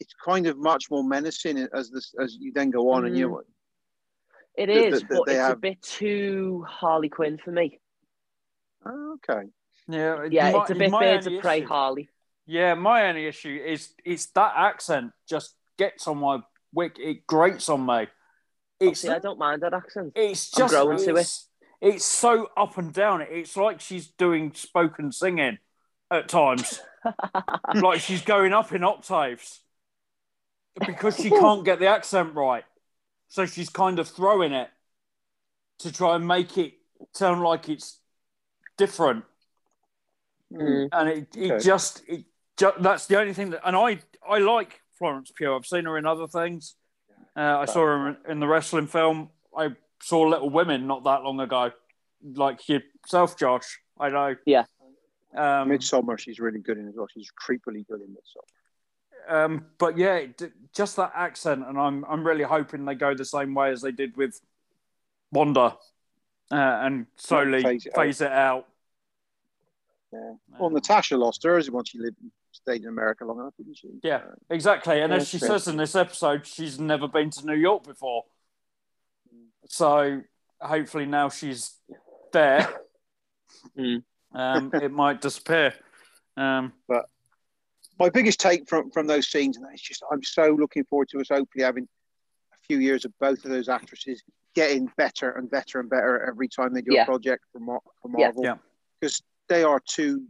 It's 0.00 0.14
kind 0.24 0.46
of 0.46 0.56
much 0.58 0.90
more 0.90 1.04
menacing 1.04 1.58
as 1.72 1.90
this 1.90 2.14
as 2.20 2.36
you 2.40 2.52
then 2.52 2.70
go 2.70 2.90
on, 2.90 3.04
and 3.04 3.16
you 3.16 3.28
mm. 3.28 3.30
know, 3.32 3.42
it 4.56 4.66
that- 4.66 4.76
is, 4.76 5.00
that- 5.00 5.08
that 5.10 5.16
but 5.16 5.26
they 5.26 5.40
it's 5.40 5.52
a 5.52 5.56
bit 5.56 5.82
too 5.82 6.64
Harley 6.68 7.08
Quinn 7.08 7.38
for 7.38 7.52
me. 7.52 7.78
oh, 8.84 9.16
okay, 9.16 9.46
yeah 9.88 10.24
Yeah, 10.28 10.50
my- 10.52 10.60
it's 10.62 10.70
a 10.70 10.74
bit 10.74 10.90
my 10.90 11.00
birds 11.00 11.26
only 11.26 11.38
of 11.38 11.42
prey 11.42 11.60
Harley. 11.62 12.08
Yeah, 12.50 12.74
my 12.74 13.06
only 13.08 13.26
issue 13.26 13.62
is 13.64 13.92
it's 14.04 14.26
that 14.32 14.54
accent 14.56 15.12
just 15.28 15.54
gets 15.78 16.08
on 16.08 16.18
my 16.18 16.40
wick. 16.74 16.96
It 16.98 17.24
grates 17.24 17.68
on 17.68 17.86
me. 17.86 18.08
It's 18.80 19.00
See, 19.00 19.08
I 19.08 19.20
don't 19.20 19.38
mind 19.38 19.62
that 19.62 19.72
accent. 19.72 20.12
it's 20.16 20.50
I'm 20.56 20.62
just 20.62 20.74
growing 20.74 20.98
to 20.98 21.14
it's, 21.14 21.48
it's 21.80 22.04
so 22.04 22.48
up 22.56 22.76
and 22.76 22.92
down. 22.92 23.20
It's 23.22 23.56
like 23.56 23.80
she's 23.80 24.08
doing 24.08 24.52
spoken 24.52 25.12
singing 25.12 25.58
at 26.10 26.28
times. 26.28 26.80
like 27.74 28.00
she's 28.00 28.22
going 28.22 28.52
up 28.52 28.72
in 28.72 28.82
octaves 28.82 29.60
because 30.84 31.16
she 31.16 31.30
can't 31.30 31.64
get 31.64 31.78
the 31.78 31.86
accent 31.86 32.34
right. 32.34 32.64
So 33.28 33.46
she's 33.46 33.70
kind 33.70 34.00
of 34.00 34.08
throwing 34.08 34.52
it 34.52 34.70
to 35.78 35.92
try 35.92 36.16
and 36.16 36.26
make 36.26 36.58
it 36.58 36.72
sound 37.14 37.42
like 37.42 37.68
it's 37.68 38.00
different. 38.76 39.24
Mm. 40.52 40.88
And 40.90 41.08
it, 41.08 41.36
it 41.36 41.52
Okay. 41.52 41.64
just 41.64 42.02
it 42.08 42.24
that's 42.80 43.06
the 43.06 43.18
only 43.18 43.32
thing 43.32 43.50
that 43.50 43.60
and 43.64 43.76
I 43.76 43.98
I 44.28 44.38
like 44.38 44.80
Florence 44.98 45.32
Pugh. 45.34 45.54
I've 45.54 45.66
seen 45.66 45.84
her 45.84 45.96
in 45.96 46.06
other 46.06 46.26
things. 46.26 46.74
Uh, 47.36 47.58
I 47.58 47.64
saw 47.64 47.80
her 47.86 48.08
in, 48.08 48.16
in 48.28 48.40
the 48.40 48.46
wrestling 48.46 48.86
film. 48.86 49.30
I 49.56 49.70
saw 50.02 50.22
Little 50.22 50.50
Women 50.50 50.86
not 50.86 51.04
that 51.04 51.22
long 51.22 51.40
ago. 51.40 51.72
Like 52.22 52.68
yourself, 52.68 53.38
Josh. 53.38 53.80
I 53.98 54.10
know. 54.10 54.36
Yeah. 54.44 54.64
Um, 55.34 55.70
Midsommar, 55.70 56.18
she's 56.18 56.40
really 56.40 56.58
good 56.58 56.76
in 56.76 56.88
as 56.88 56.94
well. 56.96 57.06
She's 57.12 57.30
creepily 57.30 57.86
good 57.86 58.00
in 58.00 58.08
Midsommar. 58.08 59.44
Um, 59.44 59.66
but 59.78 59.96
yeah, 59.96 60.26
just 60.74 60.96
that 60.96 61.12
accent, 61.14 61.64
and 61.66 61.78
I'm 61.78 62.04
I'm 62.04 62.26
really 62.26 62.44
hoping 62.44 62.84
they 62.84 62.94
go 62.94 63.14
the 63.14 63.24
same 63.24 63.54
way 63.54 63.70
as 63.70 63.80
they 63.80 63.92
did 63.92 64.16
with 64.16 64.40
Wanda, 65.30 65.76
uh, 66.50 66.56
and 66.56 67.06
slowly 67.16 67.62
phase 67.62 67.86
phase 67.94 68.20
it 68.20 68.26
it, 68.26 68.32
out. 68.32 68.56
out. 68.58 68.66
Yeah. 70.12 70.18
Um, 70.18 70.38
Well, 70.58 70.70
Natasha 70.70 71.16
lost 71.16 71.44
hers 71.44 71.70
once 71.70 71.90
she 71.90 71.98
lived 71.98 72.16
stayed 72.52 72.82
in 72.82 72.88
America 72.88 73.24
long 73.24 73.40
enough, 73.40 73.54
didn't 73.56 73.76
she? 73.76 73.88
Yeah. 74.02 74.22
Exactly. 74.50 75.00
And 75.00 75.12
Yeah, 75.12 75.18
as 75.18 75.28
she 75.28 75.38
true. 75.38 75.48
says 75.48 75.68
in 75.68 75.76
this 75.76 75.94
episode, 75.94 76.46
she's 76.46 76.78
never 76.78 77.08
been 77.08 77.30
to 77.30 77.46
New 77.46 77.54
York 77.56 77.84
before, 77.84 78.24
so 79.66 80.22
hopefully 80.60 81.06
now 81.06 81.28
she's 81.28 81.74
there. 82.32 82.68
Mm. 83.78 84.02
Um, 84.34 84.70
it 84.74 84.90
might 84.92 85.20
disappear. 85.20 85.74
Um, 86.36 86.72
my 87.98 88.08
biggest 88.08 88.40
take 88.40 88.68
from 88.68 88.90
from 88.90 89.06
those 89.06 89.28
scenes, 89.28 89.56
and 89.56 89.66
it's 89.72 89.82
just 89.82 90.02
I'm 90.10 90.22
so 90.22 90.56
looking 90.58 90.84
forward 90.84 91.08
to 91.10 91.20
us 91.20 91.28
hopefully 91.28 91.64
having 91.64 91.86
a 92.54 92.56
few 92.66 92.78
years 92.78 93.04
of 93.04 93.12
both 93.20 93.44
of 93.44 93.50
those 93.50 93.68
actresses 93.68 94.22
getting 94.54 94.90
better 94.96 95.30
and 95.32 95.50
better 95.50 95.78
and 95.80 95.88
better 95.90 96.26
every 96.28 96.48
time 96.48 96.72
they 96.72 96.80
do 96.82 96.92
Yeah. 96.94 97.02
a 97.02 97.06
project 97.06 97.44
for, 97.52 97.60
Mar- 97.60 97.80
for 98.02 98.10
Yeah. 98.16 98.26
Marvel. 98.26 98.44
Yeah. 98.44 98.56
Because 99.00 99.22
they 99.48 99.62
are 99.64 99.80
two. 99.86 100.24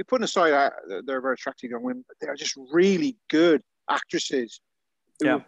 I 0.00 0.02
mean, 0.02 0.04
putting 0.08 0.24
aside 0.24 0.52
uh, 0.52 0.70
they're 1.04 1.20
very 1.20 1.34
attractive 1.34 1.70
young 1.70 1.82
women, 1.82 2.04
but 2.08 2.16
they 2.20 2.26
are 2.28 2.36
just 2.36 2.56
really 2.72 3.16
good 3.28 3.62
actresses. 3.90 4.60
Who, 5.20 5.26
Yeah. 5.26 5.40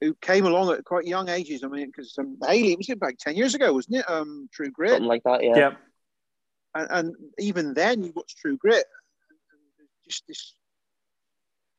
Who 0.00 0.14
came 0.22 0.46
along 0.46 0.72
at 0.72 0.84
quite 0.84 1.04
young 1.06 1.28
ages. 1.28 1.62
I 1.62 1.68
mean, 1.68 1.88
because 1.88 2.16
um, 2.18 2.38
Hailee 2.42 2.78
was 2.78 2.88
it 2.88 2.96
about 2.96 3.18
ten 3.18 3.36
years 3.36 3.54
ago, 3.54 3.74
wasn't 3.74 3.96
it? 3.96 4.08
Um, 4.08 4.48
True 4.52 4.70
Grit. 4.70 4.92
Something 4.92 5.08
like 5.08 5.22
that, 5.24 5.44
yeah. 5.44 5.56
yeah. 5.56 5.70
and, 6.74 6.88
and 6.90 7.16
even 7.38 7.74
then 7.74 8.02
you 8.02 8.12
watch 8.16 8.34
True 8.36 8.56
Grit, 8.56 8.84
and 9.78 9.88
just 10.08 10.26
this 10.26 10.54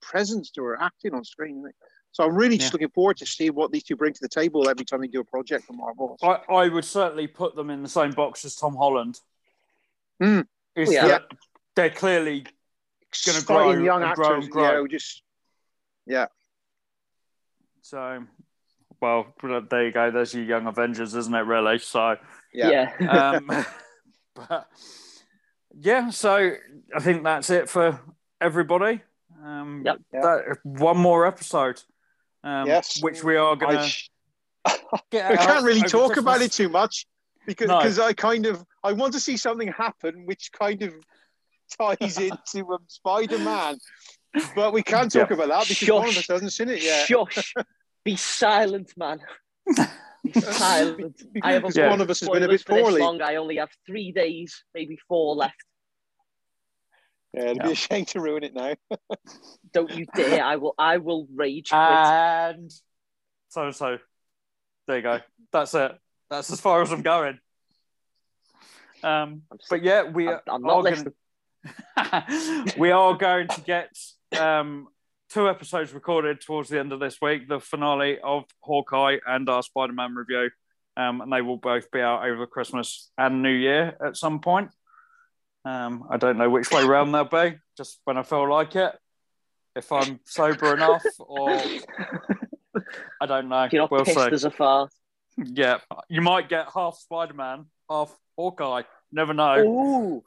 presence 0.04 0.52
to 0.52 0.64
her 0.64 0.80
acting 0.80 1.16
on 1.16 1.24
screen. 1.24 1.64
So 2.12 2.24
I'm 2.24 2.36
really 2.36 2.58
just 2.58 2.72
Yeah. 2.72 2.76
looking 2.76 2.90
forward 2.92 3.18
to 3.18 3.26
see 3.26 3.50
what 3.50 3.72
these 3.72 3.84
two 3.84 3.96
bring 3.96 4.14
to 4.14 4.20
the 4.22 4.30
table 4.30 4.70
every 4.70 4.86
time 4.86 5.02
they 5.02 5.08
do 5.08 5.22
a 5.22 5.24
project 5.24 5.66
for 5.66 5.74
Marvel. 5.74 6.18
I, 6.22 6.42
I 6.54 6.68
would 6.68 6.86
certainly 6.86 7.26
put 7.26 7.56
them 7.56 7.72
in 7.72 7.82
the 7.82 7.90
same 7.90 8.12
box 8.12 8.46
as 8.46 8.56
Tom 8.56 8.76
Holland. 8.76 9.20
Hmm. 10.22 10.42
Is 10.76 10.92
Yeah. 10.94 11.08
that 11.08 11.24
they're 11.76 11.90
clearly 11.90 12.42
gonna 12.42 13.40
Exciting 13.40 13.46
grow 13.46 13.72
young 13.84 14.04
and 14.04 14.16
grow 14.16 14.36
and 14.36 14.50
grow. 14.50 14.64
you 14.64 14.72
know, 14.74 14.88
just 14.88 15.24
yeah. 16.06 16.26
so. 17.82 18.24
Well, 19.02 19.34
there 19.42 19.86
you 19.88 19.92
go. 19.92 20.12
There's 20.12 20.32
your 20.36 20.44
young 20.44 20.68
Avengers, 20.68 21.16
isn't 21.16 21.34
it? 21.34 21.40
Really. 21.40 21.80
So, 21.80 22.18
Yeah. 22.54 22.92
Yeah. 23.00 23.32
um, 23.50 23.66
but 24.36 24.70
yeah. 25.76 26.12
So 26.12 26.52
I 26.96 27.00
think 27.00 27.24
that's 27.24 27.50
it 27.50 27.68
for 27.68 28.00
everybody. 28.40 29.02
Um, 29.44 29.82
Yep. 29.84 29.98
that- 30.12 30.58
one 30.64 30.98
more 30.98 31.26
episode. 31.26 31.82
Um, 32.44 32.68
Yes. 32.68 33.02
Which 33.02 33.24
we 33.24 33.38
are 33.38 33.56
going 33.56 33.78
to 33.78 33.84
sh- 33.88 34.10
get. 35.10 35.32
I 35.32 35.36
can't 35.36 35.66
really 35.66 35.80
over 35.80 35.88
talk 35.88 36.18
about 36.18 36.42
it 36.42 36.52
too 36.52 36.70
much 36.70 37.08
because 37.48 37.70
No. 37.70 37.80
because 37.80 37.98
I 37.98 38.14
kind 38.14 38.46
of 38.46 38.64
I 38.84 38.94
want 38.94 39.14
to 39.14 39.20
see 39.20 39.36
something 39.38 39.68
happen 39.70 40.28
which 40.28 40.52
kind 40.52 40.84
of 40.84 40.94
ties 41.80 42.18
into 42.18 42.68
um, 42.74 42.80
Spider 42.88 43.40
Man. 43.40 43.78
But 44.56 44.72
we 44.74 44.82
can't 44.84 45.12
talk 45.12 45.32
about 45.32 45.50
that 45.50 45.68
because 45.68 45.90
one 45.90 46.10
of 46.10 46.18
us 46.18 46.28
hasn't 46.28 46.54
seen 46.54 46.70
it 46.70 46.82
yet. 46.82 47.06
Shush. 47.08 47.54
Be 48.06 48.16
silent, 48.16 48.94
man. 48.98 49.20
Be 50.24 50.32
silent. 50.42 51.22
I 51.44 51.54
have 51.54 51.66
a 51.66 51.70
Yeah. 51.76 51.90
one 51.90 52.02
of 52.02 52.10
us 52.10 52.22
has 52.22 52.30
been 52.30 52.44
a 52.44 52.48
bit 52.48 52.62
for 52.62 52.80
poorly. 52.80 53.02
long. 53.02 53.22
I 53.22 53.36
only 53.36 53.58
have 53.58 53.70
three 53.86 54.12
days, 54.12 54.64
maybe 54.74 54.98
four 55.08 55.36
left. 55.36 55.56
Yeah, 57.34 57.44
it'd 57.44 57.58
Yeah. 57.58 57.64
be 57.68 57.72
a 57.74 57.76
shame 57.76 58.06
to 58.06 58.20
ruin 58.22 58.44
it 58.44 58.54
now. 58.54 58.74
Don't 59.74 59.92
you 59.92 60.06
dare! 60.16 60.44
I 60.44 60.56
will. 60.58 60.76
I 60.78 60.98
will 60.98 61.28
rage 61.34 61.70
quit. 61.70 61.80
And 61.82 62.72
so 63.50 63.72
so. 63.72 63.98
There 64.88 64.98
you 64.98 65.04
go. 65.04 65.20
That's 65.54 65.74
it. 65.74 65.92
That's 66.30 66.52
as 66.52 66.60
far 66.60 66.82
as 66.82 66.92
I'm 66.92 67.02
going. 67.04 67.40
Um, 69.04 69.44
I'm 69.52 69.58
but 69.70 69.84
yeah, 69.84 70.04
we 70.04 70.28
I'm, 70.28 70.34
are 70.36 70.42
I'm 70.48 70.62
not 70.62 70.70
gonna- 70.84 70.90
listening. 70.92 71.14
we 72.78 72.91
are 72.91 73.15
going 73.15 73.47
to 73.47 73.62
get 73.62 73.95
um, 74.39 74.88
two 75.30 75.50
episodes 75.50 75.93
recorded 75.93 76.41
towards 76.41 76.69
the 76.69 76.80
end 76.80 76.91
of 76.91 77.00
this 77.00 77.17
week 77.21 77.47
the 77.47 77.60
finale 77.60 78.19
of 78.19 78.45
Hawkeye 78.62 79.17
and 79.26 79.50
our 79.50 79.63
Spider 79.63 79.93
Man 79.93 80.15
review. 80.15 80.50
Um, 80.97 81.21
and 81.21 81.32
they 81.32 81.41
will 81.41 81.58
both 81.58 81.89
be 81.89 82.02
out 82.02 82.26
over 82.26 82.45
Christmas 82.45 83.12
and 83.17 83.41
New 83.41 83.54
Year 83.54 83.95
at 84.06 84.17
some 84.17 84.39
point. 84.41 84.69
Um, 85.63 86.06
I 86.10 86.17
don't 86.17 86.38
know 86.38 86.50
which 86.50 86.69
way 86.71 86.84
round 86.84 87.13
they'll 87.13 87.24
be, 87.24 87.58
just 87.78 88.00
when 88.04 88.17
I 88.17 88.24
feel 88.24 88.50
like 88.50 88.76
it. 88.76 88.93
If 89.74 89.91
I'm 89.91 90.19
sober 90.26 90.74
enough, 90.74 91.04
or 91.19 91.50
I 93.21 93.26
don't 93.26 93.47
know. 93.47 93.69
You're 93.71 93.84
not 93.84 93.91
we'll 93.91 94.04
pissed 94.04 94.19
see. 94.19 94.32
as 94.32 94.43
a 94.43 94.52
fart. 94.52 94.91
Yeah, 95.38 95.78
you 96.10 96.21
might 96.21 96.50
get 96.50 96.67
half 96.74 96.97
Spider 96.97 97.34
Man, 97.34 97.67
half 97.89 98.13
Hawkeye. 98.38 98.84
Never 99.13 99.34
know. 99.34 99.60
Ooh, 99.60 100.24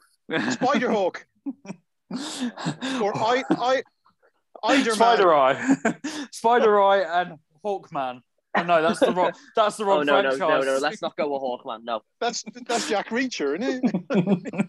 Spider 0.51 0.91
Hawk 0.91 1.25
or 3.01 3.17
I 3.17 3.43
I 3.51 3.83
Eiderman. 4.63 4.95
Spider 4.95 5.33
Eye, 5.33 5.75
Spider 6.31 6.81
Eye, 6.81 7.21
and 7.21 7.39
Hawkman. 7.63 8.21
Oh, 8.57 8.63
no, 8.63 8.81
that's 8.81 8.99
the 8.99 9.11
wrong. 9.11 9.33
That's 9.55 9.77
the 9.77 9.83
oh 9.83 9.87
wrong 9.87 10.05
no, 10.05 10.21
no, 10.21 10.29
franchise. 10.37 10.65
no, 10.65 10.73
no! 10.73 10.79
Let's 10.79 11.01
not 11.01 11.15
go 11.17 11.31
with 11.33 11.41
Hawkman. 11.41 11.83
No. 11.83 12.01
That's 12.19 12.43
that's 12.67 12.89
Jack 12.89 13.09
Reacher, 13.09 13.59
isn't 13.59 13.83
it? 13.83 14.67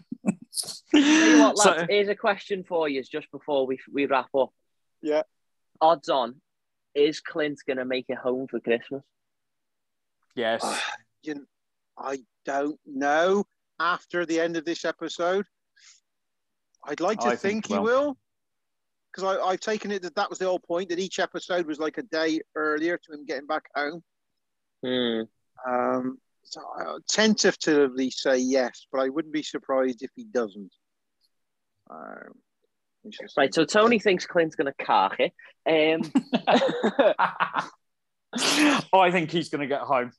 Tell 0.91 1.01
you 1.01 1.39
what, 1.39 1.57
lads. 1.57 1.61
So- 1.63 1.85
here's 1.89 2.09
a 2.09 2.15
question 2.15 2.63
for 2.67 2.89
you, 2.89 3.01
just 3.03 3.31
before 3.31 3.65
we 3.65 3.79
we 3.91 4.05
wrap 4.05 4.27
up. 4.35 4.49
Yeah. 5.01 5.23
Odds 5.79 6.09
on, 6.09 6.35
is 6.93 7.21
Clint 7.21 7.59
gonna 7.67 7.85
make 7.85 8.05
it 8.09 8.17
home 8.17 8.47
for 8.47 8.59
Christmas? 8.59 9.03
yes. 10.35 10.63
you 11.23 11.35
know, 11.35 11.45
I 11.97 12.19
don't 12.45 12.79
know. 12.85 13.45
After 13.79 14.25
the 14.25 14.39
end 14.39 14.57
of 14.57 14.65
this 14.65 14.85
episode, 14.85 15.45
I'd 16.85 16.99
like 16.99 17.19
to 17.19 17.27
I 17.27 17.35
think, 17.35 17.65
think 17.65 17.67
he 17.67 17.73
he 17.73 17.79
will, 17.79 18.17
because 19.11 19.37
I've 19.45 19.59
taken 19.59 19.91
it 19.91 20.01
that 20.03 20.15
that 20.15 20.29
was 20.29 20.39
the 20.39 20.45
whole 20.45 20.59
point 20.59 20.89
that 20.89 20.99
each 20.99 21.19
episode 21.19 21.65
was 21.65 21.79
like 21.79 21.97
a 21.97 22.03
day 22.03 22.39
earlier 22.55 22.97
to 22.97 23.13
him 23.13 23.25
getting 23.25 23.47
back 23.47 23.63
home. 23.75 24.03
Hmm. 24.83 25.21
Um, 25.67 26.17
so 26.43 26.61
I 26.61 26.97
tentatively 27.09 28.09
say 28.09 28.37
yes, 28.37 28.87
but 28.91 28.99
I 28.99 29.09
wouldn't 29.09 29.33
be 29.33 29.43
surprised 29.43 30.01
if 30.01 30.11
he 30.15 30.23
doesn't. 30.23 30.71
Um. 31.89 32.33
Right. 33.37 33.53
So 33.53 33.63
Tony 33.63 33.99
thinks 33.99 34.25
Clint's 34.25 34.55
gonna 34.55 34.73
cark 34.81 35.19
it. 35.19 35.33
Um. 35.65 36.11
I 38.93 39.11
think 39.11 39.31
he's 39.31 39.49
going 39.49 39.61
to 39.61 39.67
get 39.67 39.81
home. 39.81 40.11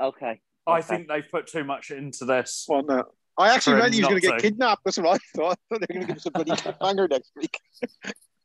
okay. 0.00 0.40
I 0.66 0.78
Okay. 0.78 0.86
think 0.86 1.08
they've 1.08 1.28
put 1.28 1.46
too 1.46 1.64
much 1.64 1.90
into 1.90 2.24
this. 2.24 2.66
Well, 2.68 2.82
no. 2.82 3.04
I 3.38 3.54
actually 3.54 3.72
For 3.72 3.76
him 3.78 3.82
meant 3.82 3.94
he 3.94 4.00
was 4.00 4.08
going 4.08 4.20
to 4.20 4.28
get 4.28 4.40
kidnapped. 4.40 4.82
That's 4.84 4.98
what 4.98 5.20
I 5.20 5.36
thought. 5.36 5.58
I 5.72 5.78
thought 5.78 5.88
they 5.88 5.94
were 5.94 5.94
going 5.94 6.00
to 6.00 6.06
give 6.06 6.16
us 6.16 6.26
a 6.26 6.30
bloody 6.30 6.50
cliffhanger 6.52 7.10
next 7.10 7.32
week. 7.36 7.58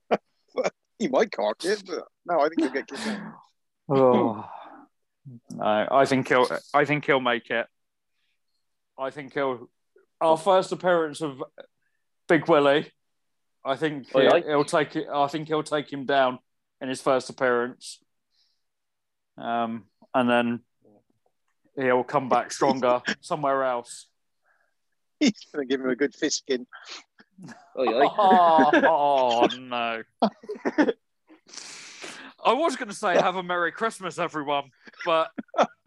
he 0.99 1.07
might 1.09 1.31
cock 1.31 1.63
it, 1.65 1.83
but 1.85 2.05
no, 2.25 2.39
I 2.39 2.47
think 2.49 2.61
he'll 2.61 2.71
get 2.71 2.87
kidnapped. 2.87 3.35
Oh. 3.89 4.45
No, 5.51 5.87
I 5.91 6.03
think 6.05 6.27
he'll. 6.27 6.45
I 6.73 6.83
think 6.83 7.05
he'll 7.05 7.21
make 7.21 7.49
it. 7.49 7.67
I 8.99 9.11
think 9.11 9.33
he'll. 9.33 9.69
Our 10.19 10.37
first 10.37 10.73
appearance 10.73 11.21
of 11.21 11.41
Big 12.27 12.49
Willie. 12.49 12.91
I 13.63 13.75
think 13.77 14.07
Oi, 14.13 14.23
he'll, 14.23 14.43
he'll 14.43 14.65
take 14.65 14.95
it. 14.97 15.07
I 15.13 15.27
think 15.27 15.47
he'll 15.47 15.63
take 15.63 15.91
him 15.91 16.05
down 16.05 16.39
in 16.81 16.89
his 16.89 17.01
first 17.01 17.29
appearance. 17.29 17.99
Um, 19.37 19.85
and 20.13 20.29
then 20.29 20.59
he'll 21.77 22.03
come 22.03 22.29
back 22.29 22.51
stronger 22.51 23.01
somewhere 23.21 23.63
else. 23.63 24.07
He's 25.19 25.45
going 25.53 25.67
to 25.67 25.71
give 25.71 25.83
him 25.83 25.89
a 25.89 25.95
good 25.95 26.13
fist 26.13 26.39
skin. 26.39 26.67
Oi, 27.79 27.85
oi. 27.87 28.07
Oh, 28.17 28.69
oh, 29.53 29.57
no. 29.59 30.03
I 32.43 32.53
was 32.53 32.75
going 32.75 32.89
to 32.89 32.95
say 32.95 33.15
have 33.15 33.35
a 33.35 33.43
Merry 33.43 33.71
Christmas, 33.71 34.19
everyone, 34.19 34.71
but 35.05 35.31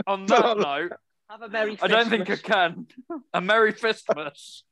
on 0.07 0.27
that 0.27 0.41
No. 0.41 0.55
note, 0.79 0.93
Have 1.29 1.43
a 1.43 1.49
merry. 1.49 1.79
I 1.81 1.87
don't 1.87 2.09
think 2.09 2.29
I 2.31 2.37
can. 2.37 2.87
A 3.33 3.41
Merry 3.41 3.73
Fistmas. 3.73 4.63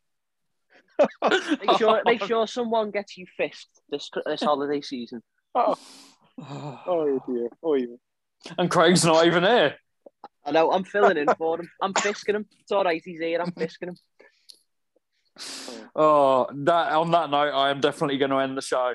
Make 1.22 1.78
sure, 1.78 2.02
make 2.04 2.24
sure 2.24 2.46
someone 2.48 2.90
gets 2.90 3.16
you 3.16 3.26
fist 3.36 3.68
this 3.88 4.10
this 4.26 4.42
holiday 4.42 4.80
season. 4.80 5.22
Oh, 5.54 5.76
oh 6.40 7.22
dear. 7.28 7.48
Oh, 7.62 7.76
even. 7.76 7.98
And 8.56 8.68
Craig's 8.68 9.04
not 9.04 9.24
even 9.26 9.44
here. 9.44 9.76
I 10.48 10.50
know. 10.50 10.72
I'm 10.72 10.84
filling 10.84 11.18
in 11.18 11.28
for 11.36 11.60
him. 11.60 11.70
I'm 11.82 11.92
fisking 12.04 12.34
him. 12.34 12.46
It's 12.60 12.72
all 12.72 12.84
right. 12.84 13.02
He's 13.04 13.20
here. 13.20 13.40
I'm 13.40 13.52
fisking 13.52 13.88
him. 13.88 13.96
Oh, 15.94 16.46
that 16.64 16.92
on 16.92 17.10
that 17.10 17.30
note, 17.30 17.52
I 17.52 17.70
am 17.70 17.80
definitely 17.80 18.16
going 18.18 18.30
to 18.30 18.38
end 18.38 18.56
the 18.56 18.62
show. 18.62 18.94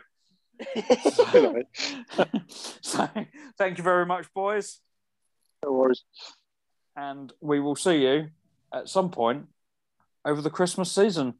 so, 2.81 3.09
thank 3.57 3.77
you 3.77 3.83
very 3.83 4.05
much, 4.05 4.27
boys, 4.33 4.79
No 5.63 5.71
worries. 5.73 6.03
and 6.95 7.31
we 7.41 7.59
will 7.59 7.75
see 7.75 8.03
you 8.03 8.29
at 8.73 8.89
some 8.89 9.09
point 9.09 9.47
over 10.25 10.41
the 10.41 10.49
Christmas 10.49 10.91
season. 10.91 11.35